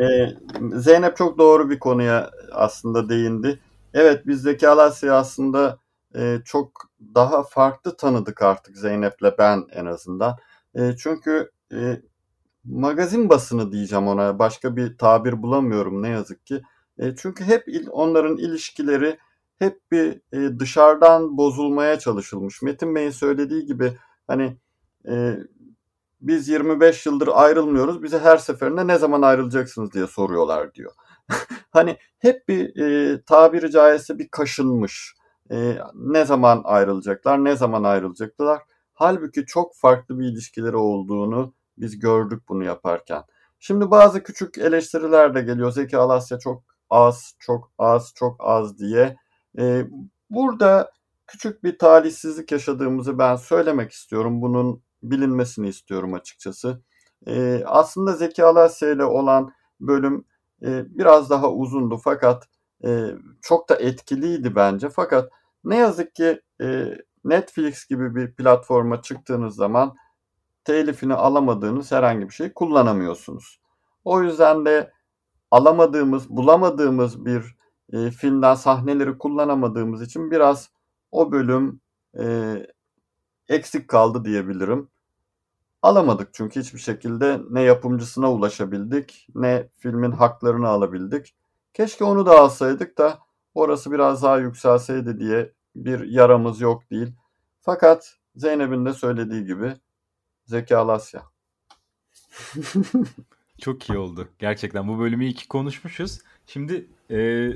Ee, 0.00 0.28
Zeynep 0.74 1.16
çok 1.16 1.38
doğru 1.38 1.70
bir 1.70 1.78
konuya 1.78 2.30
aslında 2.52 3.08
değindi. 3.08 3.60
Evet 3.94 4.26
biz 4.26 4.42
Zeki 4.42 4.68
Alasya'yı 4.68 5.14
aslında 5.14 5.78
e, 6.16 6.38
çok 6.44 6.90
daha 7.14 7.42
farklı 7.42 7.96
tanıdık 7.96 8.42
artık 8.42 8.76
Zeynep'le 8.76 9.38
ben 9.38 9.64
en 9.72 9.86
azından. 9.86 10.36
E, 10.76 10.96
çünkü 10.96 11.50
e, 11.72 12.00
magazin 12.64 13.28
basını 13.28 13.72
diyeceğim 13.72 14.08
ona 14.08 14.38
başka 14.38 14.76
bir 14.76 14.98
tabir 14.98 15.42
bulamıyorum 15.42 16.02
ne 16.02 16.08
yazık 16.08 16.46
ki. 16.46 16.62
E, 16.98 17.16
çünkü 17.16 17.44
hep 17.44 17.68
il, 17.68 17.88
onların 17.90 18.36
ilişkileri 18.36 19.18
hep 19.58 19.80
bir 19.92 20.20
e, 20.32 20.58
dışarıdan 20.58 21.36
bozulmaya 21.36 21.98
çalışılmış. 21.98 22.62
Metin 22.62 22.94
Bey'in 22.94 23.10
söylediği 23.10 23.66
gibi 23.66 23.98
hani 24.26 24.56
e, 25.08 25.36
biz 26.20 26.48
25 26.48 27.06
yıldır 27.06 27.28
ayrılmıyoruz. 27.32 28.02
Bize 28.02 28.18
her 28.18 28.36
seferinde 28.36 28.86
ne 28.86 28.98
zaman 28.98 29.22
ayrılacaksınız 29.22 29.92
diye 29.92 30.06
soruyorlar 30.06 30.74
diyor. 30.74 30.92
hani 31.70 31.96
hep 32.18 32.48
bir 32.48 32.76
e, 32.82 33.22
tabiri 33.22 33.70
caizse 33.70 34.18
bir 34.18 34.28
kaşınmış. 34.28 35.14
E, 35.50 35.78
ne 35.94 36.24
zaman 36.24 36.62
ayrılacaklar, 36.64 37.44
ne 37.44 37.56
zaman 37.56 37.84
ayrılacaklar. 37.84 38.62
Halbuki 38.98 39.46
çok 39.46 39.76
farklı 39.76 40.18
bir 40.18 40.24
ilişkileri 40.24 40.76
olduğunu 40.76 41.54
biz 41.78 41.98
gördük 41.98 42.42
bunu 42.48 42.64
yaparken. 42.64 43.22
Şimdi 43.58 43.90
bazı 43.90 44.22
küçük 44.22 44.58
eleştiriler 44.58 45.34
de 45.34 45.42
geliyor. 45.42 45.72
Zeki 45.72 45.98
Alasya 45.98 46.38
çok 46.38 46.62
az, 46.90 47.34
çok 47.38 47.70
az, 47.78 48.12
çok 48.14 48.36
az 48.38 48.78
diye. 48.78 49.16
E, 49.58 49.86
burada 50.30 50.92
küçük 51.26 51.64
bir 51.64 51.78
talihsizlik 51.78 52.52
yaşadığımızı 52.52 53.18
ben 53.18 53.36
söylemek 53.36 53.92
istiyorum. 53.92 54.42
Bunun 54.42 54.82
bilinmesini 55.02 55.68
istiyorum 55.68 56.14
açıkçası. 56.14 56.82
E, 57.26 57.62
aslında 57.66 58.12
Zeki 58.12 58.44
Alasya 58.44 58.90
ile 58.90 59.04
olan 59.04 59.52
bölüm 59.80 60.24
e, 60.62 60.98
biraz 60.98 61.30
daha 61.30 61.52
uzundu 61.52 62.00
fakat 62.04 62.48
e, 62.84 63.06
çok 63.42 63.68
da 63.68 63.76
etkiliydi 63.76 64.54
bence. 64.56 64.88
Fakat 64.88 65.30
ne 65.64 65.76
yazık 65.76 66.14
ki 66.14 66.40
e, 66.62 66.98
Netflix 67.28 67.86
gibi 67.86 68.14
bir 68.14 68.34
platforma 68.34 69.02
çıktığınız 69.02 69.56
zaman 69.56 69.96
telifini 70.64 71.14
alamadığınız 71.14 71.92
herhangi 71.92 72.28
bir 72.28 72.34
şey 72.34 72.52
kullanamıyorsunuz. 72.52 73.60
O 74.04 74.22
yüzden 74.22 74.64
de 74.64 74.92
alamadığımız, 75.50 76.30
bulamadığımız 76.30 77.26
bir 77.26 77.56
e, 77.92 78.10
filmden 78.10 78.54
sahneleri 78.54 79.18
kullanamadığımız 79.18 80.02
için 80.02 80.30
biraz 80.30 80.70
o 81.10 81.32
bölüm 81.32 81.80
e, 82.18 82.56
eksik 83.48 83.88
kaldı 83.88 84.24
diyebilirim. 84.24 84.88
Alamadık 85.82 86.34
çünkü 86.34 86.60
hiçbir 86.60 86.78
şekilde 86.78 87.40
ne 87.50 87.62
yapımcısına 87.62 88.32
ulaşabildik 88.32 89.28
ne 89.34 89.68
filmin 89.78 90.10
haklarını 90.10 90.68
alabildik. 90.68 91.34
Keşke 91.74 92.04
onu 92.04 92.26
da 92.26 92.40
alsaydık 92.40 92.98
da 92.98 93.18
orası 93.54 93.92
biraz 93.92 94.22
daha 94.22 94.38
yükselseydi 94.38 95.18
diye 95.18 95.52
bir 95.76 96.00
yaramız 96.00 96.60
yok 96.60 96.90
değil. 96.90 97.12
Fakat 97.60 98.16
Zeynep'in 98.36 98.86
de 98.86 98.92
söylediği 98.92 99.44
gibi 99.44 99.72
Zeki 100.44 100.76
Alasya. 100.76 101.22
Çok 103.60 103.90
iyi 103.90 103.98
oldu. 103.98 104.28
Gerçekten 104.38 104.88
bu 104.88 104.98
bölümü 104.98 105.24
iyi 105.24 105.34
ki 105.34 105.48
konuşmuşuz. 105.48 106.18
Şimdi 106.46 106.86
e, 107.10 107.50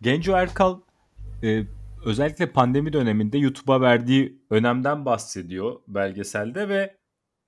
Genco 0.00 0.32
Erkal 0.32 0.80
e, 1.42 1.62
özellikle 2.04 2.52
pandemi 2.52 2.92
döneminde 2.92 3.38
YouTube'a 3.38 3.80
verdiği 3.80 4.38
önemden 4.50 5.04
bahsediyor 5.04 5.80
belgeselde 5.88 6.68
ve 6.68 6.96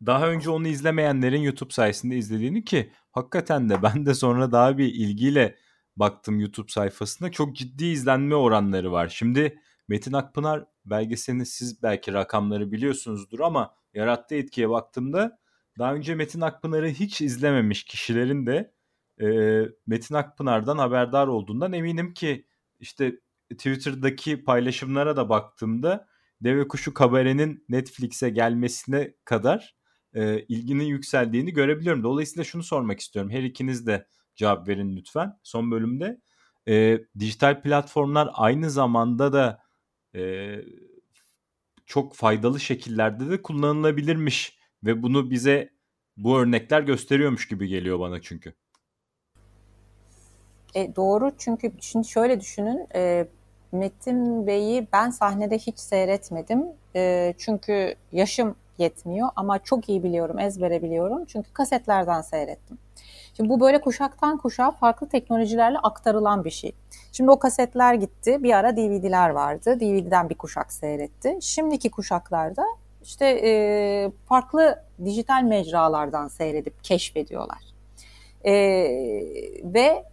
daha 0.06 0.28
önce 0.28 0.50
onu 0.50 0.68
izlemeyenlerin 0.68 1.40
YouTube 1.40 1.72
sayesinde 1.72 2.16
izlediğini 2.16 2.64
ki 2.64 2.90
hakikaten 3.12 3.68
de 3.68 3.82
ben 3.82 4.06
de 4.06 4.14
sonra 4.14 4.52
daha 4.52 4.78
bir 4.78 4.94
ilgiyle 4.94 5.56
baktım 5.96 6.40
YouTube 6.40 6.68
sayfasında 6.70 7.30
çok 7.30 7.56
ciddi 7.56 7.84
izlenme 7.84 8.34
oranları 8.34 8.92
var. 8.92 9.08
Şimdi 9.08 9.58
Metin 9.88 10.12
Akpınar 10.12 10.64
belgeselini 10.84 11.46
siz 11.46 11.82
belki 11.82 12.12
rakamları 12.12 12.72
biliyorsunuzdur 12.72 13.40
ama 13.40 13.74
yarattığı 13.94 14.34
etkiye 14.34 14.70
baktığımda 14.70 15.38
daha 15.78 15.94
önce 15.94 16.14
Metin 16.14 16.40
Akpınar'ı 16.40 16.88
hiç 16.88 17.20
izlememiş 17.20 17.84
kişilerin 17.84 18.46
de 18.46 18.74
e, 19.20 19.26
Metin 19.86 20.14
Akpınar'dan 20.14 20.78
haberdar 20.78 21.26
olduğundan 21.26 21.72
eminim 21.72 22.14
ki 22.14 22.46
işte 22.80 23.20
Twitter'daki 23.50 24.44
paylaşımlara 24.44 25.16
da 25.16 25.28
baktığımda 25.28 26.08
Deve 26.40 26.68
Kuşu 26.68 26.94
Kabare'nin 26.94 27.64
Netflix'e 27.68 28.30
gelmesine 28.30 29.14
kadar 29.24 29.76
e, 30.14 30.40
ilginin 30.40 30.84
yükseldiğini 30.84 31.52
görebiliyorum. 31.52 32.04
Dolayısıyla 32.04 32.44
şunu 32.44 32.62
sormak 32.62 33.00
istiyorum. 33.00 33.30
Her 33.30 33.42
ikiniz 33.42 33.86
de 33.86 34.06
cevap 34.34 34.68
verin 34.68 34.96
lütfen 34.96 35.38
son 35.42 35.70
bölümde. 35.70 36.20
E, 36.68 37.00
dijital 37.18 37.62
platformlar 37.62 38.30
aynı 38.34 38.70
zamanda 38.70 39.32
da 39.32 39.65
e, 40.16 40.56
çok 41.86 42.14
faydalı 42.14 42.60
şekillerde 42.60 43.30
de 43.30 43.42
kullanılabilirmiş 43.42 44.58
ve 44.84 45.02
bunu 45.02 45.30
bize 45.30 45.70
bu 46.16 46.38
örnekler 46.38 46.80
gösteriyormuş 46.80 47.48
gibi 47.48 47.68
geliyor 47.68 48.00
bana 48.00 48.22
çünkü. 48.22 48.54
E, 50.74 50.96
doğru 50.96 51.32
çünkü 51.38 51.72
şimdi 51.80 52.08
şöyle 52.08 52.40
düşünün 52.40 52.86
e, 52.94 53.26
Metin 53.72 54.46
Bey'i 54.46 54.86
ben 54.92 55.10
sahnede 55.10 55.58
hiç 55.58 55.78
seyretmedim 55.78 56.64
e, 56.96 57.34
çünkü 57.38 57.94
yaşım 58.12 58.56
yetmiyor 58.78 59.28
ama 59.36 59.58
çok 59.58 59.88
iyi 59.88 60.02
biliyorum, 60.02 60.38
ezbere 60.38 60.82
biliyorum. 60.82 61.24
Çünkü 61.26 61.52
kasetlerden 61.52 62.20
seyrettim. 62.20 62.78
Şimdi 63.36 63.48
bu 63.48 63.60
böyle 63.60 63.80
kuşaktan 63.80 64.38
kuşağa 64.38 64.70
farklı 64.70 65.08
teknolojilerle 65.08 65.78
aktarılan 65.78 66.44
bir 66.44 66.50
şey. 66.50 66.72
Şimdi 67.16 67.30
o 67.30 67.38
kasetler 67.38 67.94
gitti. 67.94 68.42
Bir 68.42 68.52
ara 68.52 68.76
DVD'ler 68.76 69.30
vardı. 69.30 69.80
DVD'den 69.80 70.30
bir 70.30 70.34
kuşak 70.34 70.72
seyretti. 70.72 71.38
Şimdiki 71.40 71.90
kuşaklarda 71.90 72.64
işte 73.02 73.26
e, 73.26 74.10
farklı 74.28 74.82
dijital 75.04 75.42
mecralardan 75.42 76.28
seyredip 76.28 76.84
keşfediyorlar. 76.84 77.58
E, 78.44 78.52
ve 79.64 80.04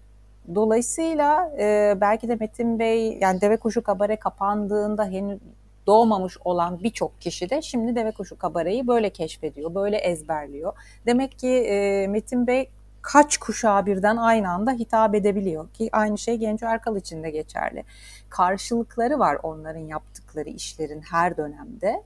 dolayısıyla 0.56 1.52
e, 1.60 1.98
belki 2.02 2.28
de 2.28 2.36
Metin 2.36 2.80
Bey 2.80 3.18
yani 3.22 3.42
Deve 3.42 3.58
Kuşu 3.58 3.84
Kabare 3.84 4.16
kapandığında 4.16 5.06
henüz 5.06 5.40
doğmamış 5.88 6.38
olan 6.46 6.84
birçok 6.84 7.22
kişi 7.22 7.50
de 7.50 7.62
şimdi 7.62 7.96
Deve 7.96 8.12
Kuşu 8.12 8.38
Kabare'yi 8.38 8.88
böyle 8.88 9.10
keşfediyor, 9.10 9.76
böyle 9.76 9.98
ezberliyor. 9.98 10.74
Demek 11.06 11.40
ki 11.40 11.50
e, 11.50 12.08
Metin 12.08 12.48
Bey 12.48 12.70
kaç 13.04 13.38
kuşağı 13.38 13.86
birden 13.86 14.18
aynı 14.18 14.50
anda 14.50 14.72
hitap 14.72 15.16
edebiliyor 15.16 15.70
ki 15.70 15.90
aynı 15.92 16.18
şey 16.18 16.38
Genco 16.38 16.66
Erkal 16.66 16.98
için 16.98 17.24
de 17.24 17.30
geçerli. 17.30 17.84
Karşılıkları 18.30 19.20
var 19.20 19.38
onların 19.44 19.80
yaptıkları 19.80 20.50
işlerin 20.50 21.02
her 21.02 21.38
dönemde. 21.38 22.04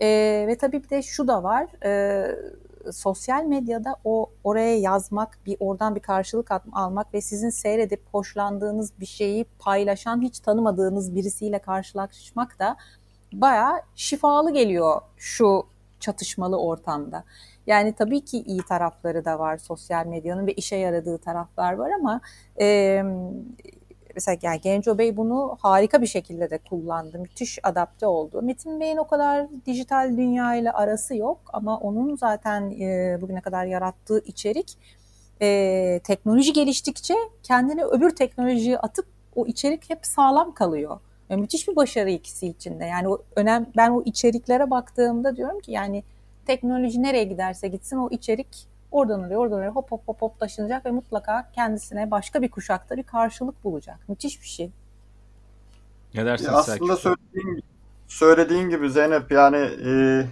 E, 0.00 0.08
ve 0.48 0.58
tabii 0.58 0.82
bir 0.82 0.90
de 0.90 1.02
şu 1.02 1.28
da 1.28 1.42
var. 1.42 1.84
E, 1.84 2.26
sosyal 2.92 3.44
medyada 3.44 3.96
o 4.04 4.30
oraya 4.44 4.78
yazmak, 4.78 5.38
bir 5.46 5.56
oradan 5.60 5.94
bir 5.94 6.00
karşılık 6.00 6.50
almak 6.72 7.14
ve 7.14 7.20
sizin 7.20 7.50
seyredip 7.50 8.02
hoşlandığınız 8.12 8.92
bir 9.00 9.06
şeyi 9.06 9.44
paylaşan 9.58 10.22
hiç 10.22 10.40
tanımadığınız 10.40 11.14
birisiyle 11.14 11.58
karşılaşmak 11.58 12.58
da 12.58 12.76
bayağı 13.32 13.82
şifalı 13.96 14.52
geliyor 14.52 15.00
şu 15.16 15.66
çatışmalı 16.00 16.60
ortamda. 16.60 17.24
Yani 17.66 17.92
tabii 17.92 18.20
ki 18.20 18.42
iyi 18.42 18.62
tarafları 18.62 19.24
da 19.24 19.38
var 19.38 19.56
sosyal 19.56 20.06
medyanın 20.06 20.46
ve 20.46 20.52
işe 20.52 20.76
yaradığı 20.76 21.18
taraflar 21.18 21.72
var 21.72 21.90
ama 21.90 22.20
e, 22.60 23.02
mesela 24.14 24.38
yani 24.42 24.60
Genco 24.60 24.98
Bey 24.98 25.16
bunu 25.16 25.56
harika 25.60 26.02
bir 26.02 26.06
şekilde 26.06 26.50
de 26.50 26.58
kullandı. 26.58 27.18
Müthiş 27.18 27.58
adapte 27.62 28.06
oldu. 28.06 28.42
Metin 28.42 28.80
Bey'in 28.80 28.96
o 28.96 29.06
kadar 29.06 29.46
dijital 29.66 30.16
dünya 30.16 30.54
ile 30.54 30.72
arası 30.72 31.16
yok 31.16 31.40
ama 31.52 31.78
onun 31.78 32.16
zaten 32.16 32.70
e, 32.80 33.18
bugüne 33.20 33.40
kadar 33.40 33.66
yarattığı 33.66 34.18
içerik 34.18 34.78
e, 35.42 36.00
teknoloji 36.04 36.52
geliştikçe 36.52 37.14
kendini 37.42 37.84
öbür 37.84 38.10
teknolojiye 38.10 38.78
atıp 38.78 39.06
o 39.36 39.46
içerik 39.46 39.90
hep 39.90 40.06
sağlam 40.06 40.54
kalıyor. 40.54 41.00
Yani 41.30 41.40
müthiş 41.40 41.68
bir 41.68 41.76
başarı 41.76 42.10
ikisi 42.10 42.46
içinde. 42.46 42.84
Yani 42.84 43.08
o 43.08 43.18
önem 43.36 43.66
ben 43.76 43.90
o 43.90 44.02
içeriklere 44.02 44.70
baktığımda 44.70 45.36
diyorum 45.36 45.60
ki 45.60 45.72
yani 45.72 46.02
teknoloji 46.44 47.02
nereye 47.02 47.24
giderse 47.24 47.68
gitsin 47.68 47.96
o 47.96 48.08
içerik 48.10 48.66
oradan 48.90 49.20
oraya 49.20 49.36
oradan 49.36 49.58
oraya 49.58 49.70
hop 49.70 49.92
hop 49.92 50.08
hop 50.08 50.22
hop 50.22 50.40
taşınacak 50.40 50.86
ve 50.86 50.90
mutlaka 50.90 51.50
kendisine 51.54 52.10
başka 52.10 52.42
bir 52.42 52.50
kuşakta 52.50 52.96
bir 52.96 53.02
karşılık 53.02 53.64
bulacak. 53.64 54.08
Müthiş 54.08 54.42
bir 54.42 54.46
şey. 54.46 54.70
Ne 56.14 56.26
dersin 56.26 56.44
ya 56.44 56.52
Aslında 56.52 56.96
söylediğin, 56.96 57.62
söylediğin 58.06 58.68
gibi 58.68 58.90
Zeynep 58.90 59.32
yani 59.32 59.68
e, 59.86 60.24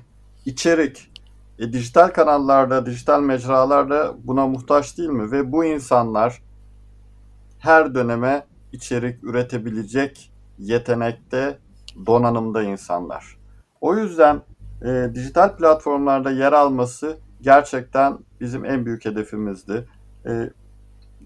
içerik 0.46 1.10
e, 1.58 1.72
dijital 1.72 2.08
kanallarda, 2.08 2.86
dijital 2.86 3.20
mecralarda 3.20 4.14
buna 4.24 4.46
muhtaç 4.46 4.98
değil 4.98 5.08
mi? 5.08 5.32
Ve 5.32 5.52
bu 5.52 5.64
insanlar 5.64 6.42
her 7.58 7.94
döneme 7.94 8.46
içerik 8.72 9.24
üretebilecek 9.24 10.32
yetenekte, 10.58 11.58
donanımda 12.06 12.62
insanlar. 12.62 13.36
O 13.80 13.96
yüzden 13.96 14.42
e, 14.84 15.10
dijital 15.14 15.56
platformlarda 15.56 16.30
yer 16.30 16.52
alması 16.52 17.18
gerçekten 17.40 18.18
bizim 18.40 18.64
en 18.64 18.86
büyük 18.86 19.04
hedefimizdi. 19.04 19.88
E, 20.26 20.50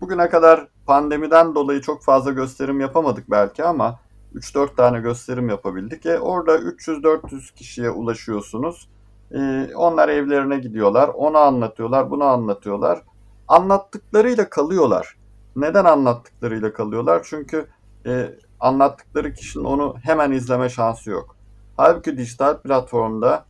bugüne 0.01 0.29
kadar 0.29 0.69
pandemiden 0.87 1.55
dolayı 1.55 1.81
çok 1.81 2.05
fazla 2.05 2.33
gösterim 2.33 2.81
yapamadık 2.81 3.31
belki 3.31 3.65
ama 3.65 4.01
3-4 4.35 4.77
tane 4.77 5.01
gösterim 5.01 5.49
yapabildik. 5.49 6.07
E, 6.07 6.19
orada 6.19 6.57
300-400 6.57 7.55
kişiye 7.55 7.91
ulaşıyorsunuz. 7.91 8.89
E, 9.35 9.71
onlar 9.75 10.09
evlerine 10.09 10.59
gidiyorlar, 10.59 11.09
onu 11.09 11.39
anlatıyorlar, 11.39 12.11
bunu 12.11 12.25
anlatıyorlar. 12.25 13.03
Anlattıklarıyla 13.49 14.49
kalıyorlar. 14.49 15.17
Neden 15.57 15.85
anlattıklarıyla 15.85 16.73
kalıyorlar? 16.73 17.23
Çünkü 17.25 17.67
e, 18.07 18.31
anlattıkları 18.61 19.35
kişinin 19.35 19.65
onu 19.65 19.95
hemen 20.03 20.33
izleme 20.33 20.69
şansı 20.69 21.11
yok. 21.11 21.36
Halbuki 21.77 22.19
dijital 22.19 22.59
platformda 22.63 23.45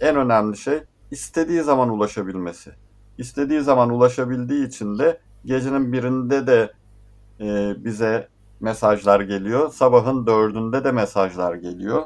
en 0.00 0.16
önemli 0.16 0.56
şey 0.56 0.82
istediği 1.10 1.62
zaman 1.62 1.88
ulaşabilmesi. 1.88 2.72
İstediği 3.18 3.60
zaman 3.60 3.90
ulaşabildiği 3.90 4.66
için 4.66 4.98
de 4.98 5.20
gecenin 5.44 5.92
birinde 5.92 6.46
de 6.46 6.72
e, 7.40 7.74
bize 7.84 8.28
mesajlar 8.60 9.20
geliyor. 9.20 9.72
Sabahın 9.72 10.26
dördünde 10.26 10.84
de 10.84 10.92
mesajlar 10.92 11.54
geliyor. 11.54 12.02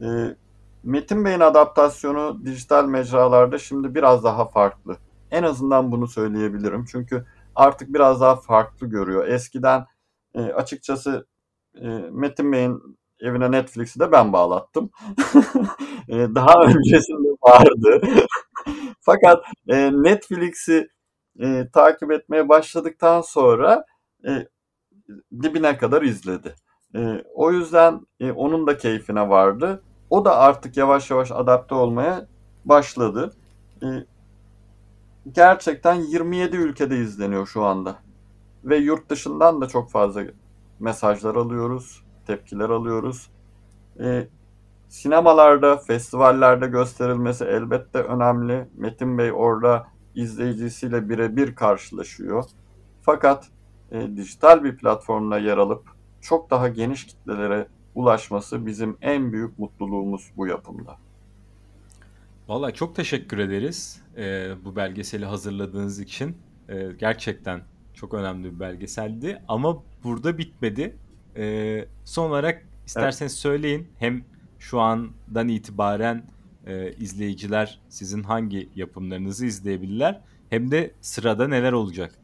E, 0.00 0.36
Metin 0.82 1.24
Bey'in 1.24 1.40
adaptasyonu 1.40 2.44
dijital 2.44 2.84
mecralarda 2.84 3.58
şimdi 3.58 3.94
biraz 3.94 4.24
daha 4.24 4.48
farklı. 4.48 4.96
En 5.30 5.42
azından 5.42 5.92
bunu 5.92 6.08
söyleyebilirim. 6.08 6.84
Çünkü 6.84 7.24
artık 7.54 7.94
biraz 7.94 8.20
daha 8.20 8.36
farklı 8.36 8.86
görüyor. 8.86 9.28
Eskiden 9.28 9.86
e, 10.34 10.40
açıkçası 10.40 11.26
e, 11.74 11.88
Metin 12.12 12.52
Bey'in 12.52 12.98
evine 13.22 13.50
Netflix'i 13.50 14.00
de 14.00 14.12
ben 14.12 14.32
bağlattım. 14.32 14.90
E, 16.08 16.14
daha 16.34 16.62
öncesinde 16.62 17.28
vardı. 17.42 18.00
Fakat 19.00 19.44
e, 19.68 19.92
Netflix'i 19.92 20.88
e, 21.40 21.68
takip 21.72 22.12
etmeye 22.12 22.48
başladıktan 22.48 23.20
sonra 23.20 23.84
e, 24.28 24.48
dibine 25.42 25.76
kadar 25.76 26.02
izledi. 26.02 26.54
E, 26.94 27.24
o 27.34 27.52
yüzden 27.52 28.06
e, 28.20 28.32
onun 28.32 28.66
da 28.66 28.76
keyfine 28.76 29.28
vardı. 29.28 29.82
O 30.10 30.24
da 30.24 30.36
artık 30.36 30.76
yavaş 30.76 31.10
yavaş 31.10 31.32
adapte 31.32 31.74
olmaya 31.74 32.26
başladı. 32.64 33.32
E, 33.82 33.86
gerçekten 35.32 35.94
27 35.94 36.56
ülkede 36.56 36.98
izleniyor 36.98 37.46
şu 37.46 37.64
anda. 37.64 37.98
Ve 38.64 38.76
yurt 38.76 39.10
dışından 39.10 39.60
da 39.60 39.68
çok 39.68 39.90
fazla 39.90 40.22
mesajlar 40.80 41.34
alıyoruz, 41.34 42.02
tepkiler 42.30 42.70
alıyoruz. 42.70 43.30
E, 44.00 44.28
Sinemalarda, 44.88 45.76
festivallerde 45.76 46.66
gösterilmesi 46.66 47.44
elbette 47.44 47.98
önemli. 47.98 48.68
Metin 48.76 49.18
Bey 49.18 49.32
orada 49.32 49.86
izleyicisiyle 50.14 51.08
birebir 51.08 51.54
karşılaşıyor. 51.54 52.44
Fakat 53.02 53.48
e, 53.90 54.16
dijital 54.16 54.64
bir 54.64 54.76
platformda 54.76 55.38
yer 55.38 55.58
alıp 55.58 55.84
çok 56.20 56.50
daha 56.50 56.68
geniş 56.68 57.06
kitlelere 57.06 57.66
ulaşması 57.94 58.66
bizim 58.66 58.96
en 59.02 59.32
büyük 59.32 59.58
mutluluğumuz 59.58 60.30
bu 60.36 60.46
yapımda. 60.46 60.96
Vallahi 62.48 62.74
çok 62.74 62.96
teşekkür 62.96 63.38
ederiz 63.38 64.02
e, 64.16 64.52
bu 64.64 64.76
belgeseli 64.76 65.24
hazırladığınız 65.24 66.00
için. 66.00 66.36
E, 66.68 66.88
gerçekten 66.98 67.60
çok 67.94 68.14
önemli 68.14 68.54
bir 68.54 68.60
belgeseldi 68.60 69.42
ama 69.48 69.82
burada 70.04 70.38
bitmedi. 70.38 70.96
E, 71.36 71.84
son 72.04 72.30
olarak 72.30 72.66
isterseniz 72.86 73.32
evet. 73.32 73.40
söyleyin 73.40 73.88
hem 73.98 74.24
şu 74.58 74.80
andan 74.80 75.48
itibaren 75.48 76.24
e, 76.66 76.92
izleyiciler 76.92 77.80
sizin 77.88 78.22
hangi 78.22 78.68
yapımlarınızı 78.74 79.46
izleyebilirler 79.46 80.20
hem 80.50 80.70
de 80.70 80.94
sırada 81.00 81.48
neler 81.48 81.72
olacak? 81.72 82.14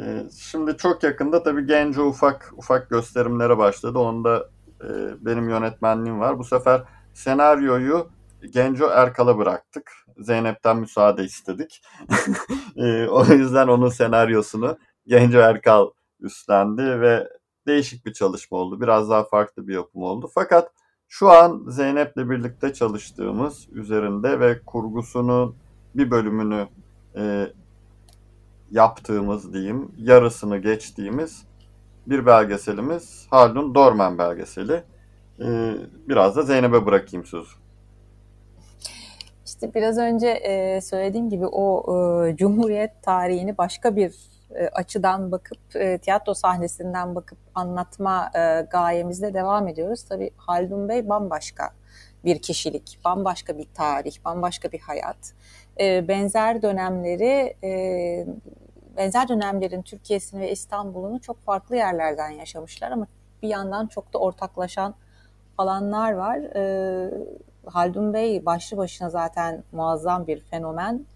E, 0.00 0.26
şimdi 0.38 0.76
çok 0.76 1.02
yakında 1.02 1.42
tabii 1.42 1.66
Genco 1.66 2.02
ufak 2.02 2.52
ufak 2.56 2.90
gösterimlere 2.90 3.58
başladı. 3.58 3.98
Onda 3.98 4.48
e, 4.80 4.88
benim 5.20 5.48
yönetmenliğim 5.48 6.20
var. 6.20 6.38
Bu 6.38 6.44
sefer 6.44 6.82
senaryoyu 7.14 8.08
Genco 8.52 8.86
Erkal'a 8.86 9.38
bıraktık. 9.38 9.92
Zeynep'ten 10.18 10.76
müsaade 10.76 11.24
istedik. 11.24 11.82
e, 12.76 13.06
o 13.06 13.24
yüzden 13.24 13.68
onun 13.68 13.88
senaryosunu 13.88 14.78
Genco 15.06 15.38
Erkal 15.38 15.90
üstlendi 16.26 17.00
ve 17.00 17.28
değişik 17.66 18.06
bir 18.06 18.12
çalışma 18.12 18.58
oldu. 18.58 18.80
Biraz 18.80 19.10
daha 19.10 19.24
farklı 19.24 19.68
bir 19.68 19.74
yapım 19.74 20.02
oldu. 20.02 20.30
Fakat 20.34 20.72
şu 21.08 21.30
an 21.30 21.64
Zeynep'le 21.68 22.16
birlikte 22.16 22.72
çalıştığımız 22.72 23.68
üzerinde 23.72 24.40
ve 24.40 24.60
kurgusunun 24.66 25.56
bir 25.94 26.10
bölümünü 26.10 26.68
e, 27.16 27.46
yaptığımız 28.70 29.52
diyeyim, 29.52 29.92
yarısını 29.98 30.58
geçtiğimiz 30.58 31.44
bir 32.06 32.26
belgeselimiz 32.26 33.26
Haldun 33.30 33.74
Dorman 33.74 34.18
belgeseli. 34.18 34.82
E, 35.40 35.74
biraz 36.08 36.36
da 36.36 36.42
Zeynep'e 36.42 36.86
bırakayım 36.86 37.26
sözü. 37.26 37.50
İşte 39.46 39.74
biraz 39.74 39.98
önce 39.98 40.28
e, 40.28 40.80
söylediğim 40.80 41.30
gibi 41.30 41.46
o 41.46 41.84
e, 42.26 42.36
Cumhuriyet 42.36 43.02
tarihini 43.02 43.58
başka 43.58 43.96
bir 43.96 44.14
açıdan 44.72 45.32
bakıp 45.32 45.58
e, 45.76 45.98
tiyatro 45.98 46.34
sahnesinden 46.34 47.14
bakıp 47.14 47.38
anlatma 47.54 48.30
e, 48.34 48.60
gayemizde 48.70 49.34
devam 49.34 49.68
ediyoruz. 49.68 50.02
Tabii 50.02 50.30
Haldun 50.36 50.88
Bey 50.88 51.08
bambaşka 51.08 51.70
bir 52.24 52.38
kişilik, 52.38 52.98
bambaşka 53.04 53.58
bir 53.58 53.66
tarih, 53.74 54.24
bambaşka 54.24 54.72
bir 54.72 54.80
hayat. 54.80 55.32
benzer 56.08 56.62
dönemleri 56.62 57.56
benzer 58.96 59.28
dönemlerin 59.28 59.82
Türkiye'sini 59.82 60.40
ve 60.40 60.50
İstanbul'unu 60.50 61.20
çok 61.20 61.42
farklı 61.44 61.76
yerlerden 61.76 62.30
yaşamışlar 62.30 62.90
ama 62.90 63.06
bir 63.42 63.48
yandan 63.48 63.86
çok 63.86 64.12
da 64.12 64.18
ortaklaşan 64.18 64.94
alanlar 65.58 66.12
var. 66.12 66.36
E, 66.36 67.10
Haldun 67.66 68.14
Bey 68.14 68.46
başlı 68.46 68.76
başına 68.76 69.10
zaten 69.10 69.64
muazzam 69.72 70.26
bir 70.26 70.40
fenomen. 70.40 71.06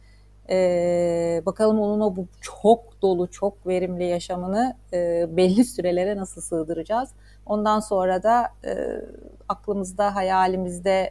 E, 0.51 1.43
bakalım 1.47 1.81
onun 1.81 2.01
o 2.01 2.17
bu 2.17 2.27
çok 2.41 3.03
dolu, 3.03 3.31
çok 3.31 3.67
verimli 3.67 4.05
yaşamını 4.05 4.77
e, 4.93 5.27
belli 5.37 5.65
sürelere 5.65 6.17
nasıl 6.17 6.41
sığdıracağız? 6.41 7.11
Ondan 7.47 7.81
sonra 7.81 8.23
da 8.23 8.49
e, 8.65 9.03
aklımızda, 9.49 10.15
hayalimizde 10.15 11.11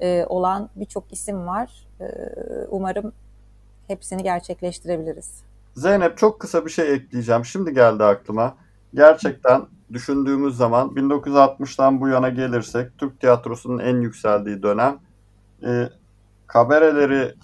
e, 0.00 0.26
olan 0.28 0.70
birçok 0.76 1.12
isim 1.12 1.46
var. 1.46 1.86
E, 2.00 2.06
umarım 2.70 3.12
hepsini 3.86 4.22
gerçekleştirebiliriz. 4.22 5.42
Zeynep 5.74 6.18
çok 6.18 6.40
kısa 6.40 6.66
bir 6.66 6.70
şey 6.70 6.94
ekleyeceğim. 6.94 7.44
Şimdi 7.44 7.74
geldi 7.74 8.04
aklıma. 8.04 8.56
Gerçekten 8.94 9.62
düşündüğümüz 9.92 10.56
zaman 10.56 10.88
1960'tan 10.88 12.00
bu 12.00 12.08
yana 12.08 12.28
gelirsek 12.28 12.98
Türk 12.98 13.20
tiyatrosunun 13.20 13.78
en 13.78 13.96
yükseldiği 13.96 14.62
dönem 14.62 14.98
e, 15.64 15.88
kabareleri 16.46 17.34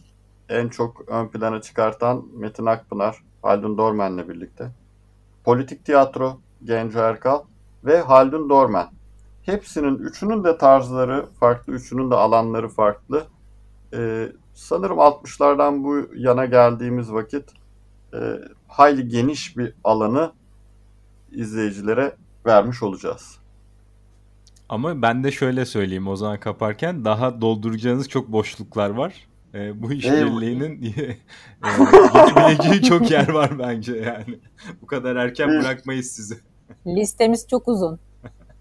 en 0.49 0.69
çok 0.69 1.09
ön 1.09 1.29
plana 1.29 1.61
çıkartan 1.61 2.25
Metin 2.37 2.67
Akpınar, 2.67 3.17
Haldun 3.43 3.79
Dormen'le 3.79 4.29
birlikte. 4.29 4.71
Politik 5.45 5.85
tiyatro 5.85 6.41
Genco 6.65 6.99
Erkal 6.99 7.43
ve 7.85 8.01
Haldun 8.01 8.51
Dormen. 8.51 8.87
Hepsinin 9.43 9.99
üçünün 9.99 10.45
de 10.45 10.59
tarzları 10.59 11.27
farklı, 11.41 11.73
üçünün 11.73 12.11
de 12.11 12.15
alanları 12.15 12.69
farklı. 12.69 13.27
Ee, 13.95 14.33
sanırım 14.55 14.99
60'lardan 14.99 15.85
bu 15.85 16.15
yana 16.15 16.45
geldiğimiz 16.45 17.13
vakit 17.13 17.45
e, 18.15 18.19
hayli 18.69 19.09
geniş 19.09 19.57
bir 19.57 19.75
alanı 19.85 20.33
izleyicilere 21.33 22.17
vermiş 22.47 22.83
olacağız. 22.83 23.39
Ama 24.69 25.03
ben 25.03 25.25
de 25.25 25.31
şöyle 25.31 25.65
söyleyeyim 25.65 26.09
o 26.09 26.17
zaman 26.17 26.41
kaparken 26.41 27.05
daha 27.05 27.41
dolduracağınız 27.41 28.09
çok 28.09 28.33
boşluklar 28.33 28.91
var. 28.91 29.29
E, 29.55 29.83
bu 29.83 29.93
işbirliğinin 29.93 30.83
e, 30.83 31.17
gidebileceği 31.63 32.83
çok 32.89 33.11
yer 33.11 33.29
var 33.29 33.59
bence 33.59 33.97
yani. 33.97 34.39
Bu 34.83 34.87
kadar 34.87 35.17
erken 35.17 35.49
bırakmayız 35.49 36.07
sizi. 36.07 36.39
Listemiz 36.87 37.49
çok 37.49 37.69
uzun. 37.69 37.99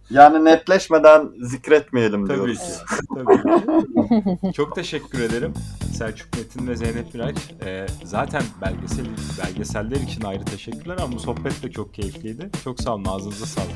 Yani 0.09 0.45
netleşmeden 0.45 1.29
zikretmeyelim 1.41 2.27
Tabii 2.27 2.35
diyoruz. 2.35 2.57
ki. 2.59 2.97
Tabii 3.15 4.37
ki. 4.47 4.53
Çok 4.53 4.75
teşekkür 4.75 5.19
ederim 5.19 5.53
Selçuk 5.93 6.27
Metin 6.37 6.67
ve 6.67 6.75
Zeynep 6.75 7.13
Miraç. 7.13 7.35
Ee, 7.65 7.85
zaten 8.03 8.43
belgesel 8.61 9.05
belgeseller 9.43 9.95
için 9.95 10.21
ayrı 10.23 10.45
teşekkürler 10.45 10.97
ama 11.01 11.13
bu 11.13 11.19
sohbet 11.19 11.63
de 11.63 11.71
çok 11.71 11.93
keyifliydi. 11.93 12.49
Çok 12.63 12.79
sağ 12.81 12.95
olun. 12.95 13.05
Ağzınıza 13.05 13.45
sağlık. 13.45 13.75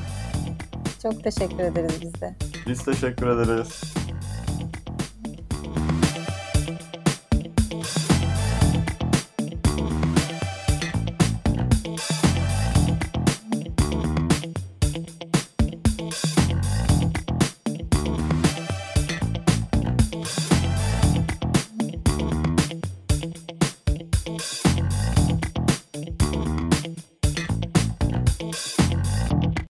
Çok 1.02 1.24
teşekkür 1.24 1.58
ederiz 1.58 1.98
biz 2.02 2.20
de. 2.20 2.36
Biz 2.68 2.84
teşekkür 2.84 3.26
ederiz. 3.26 3.82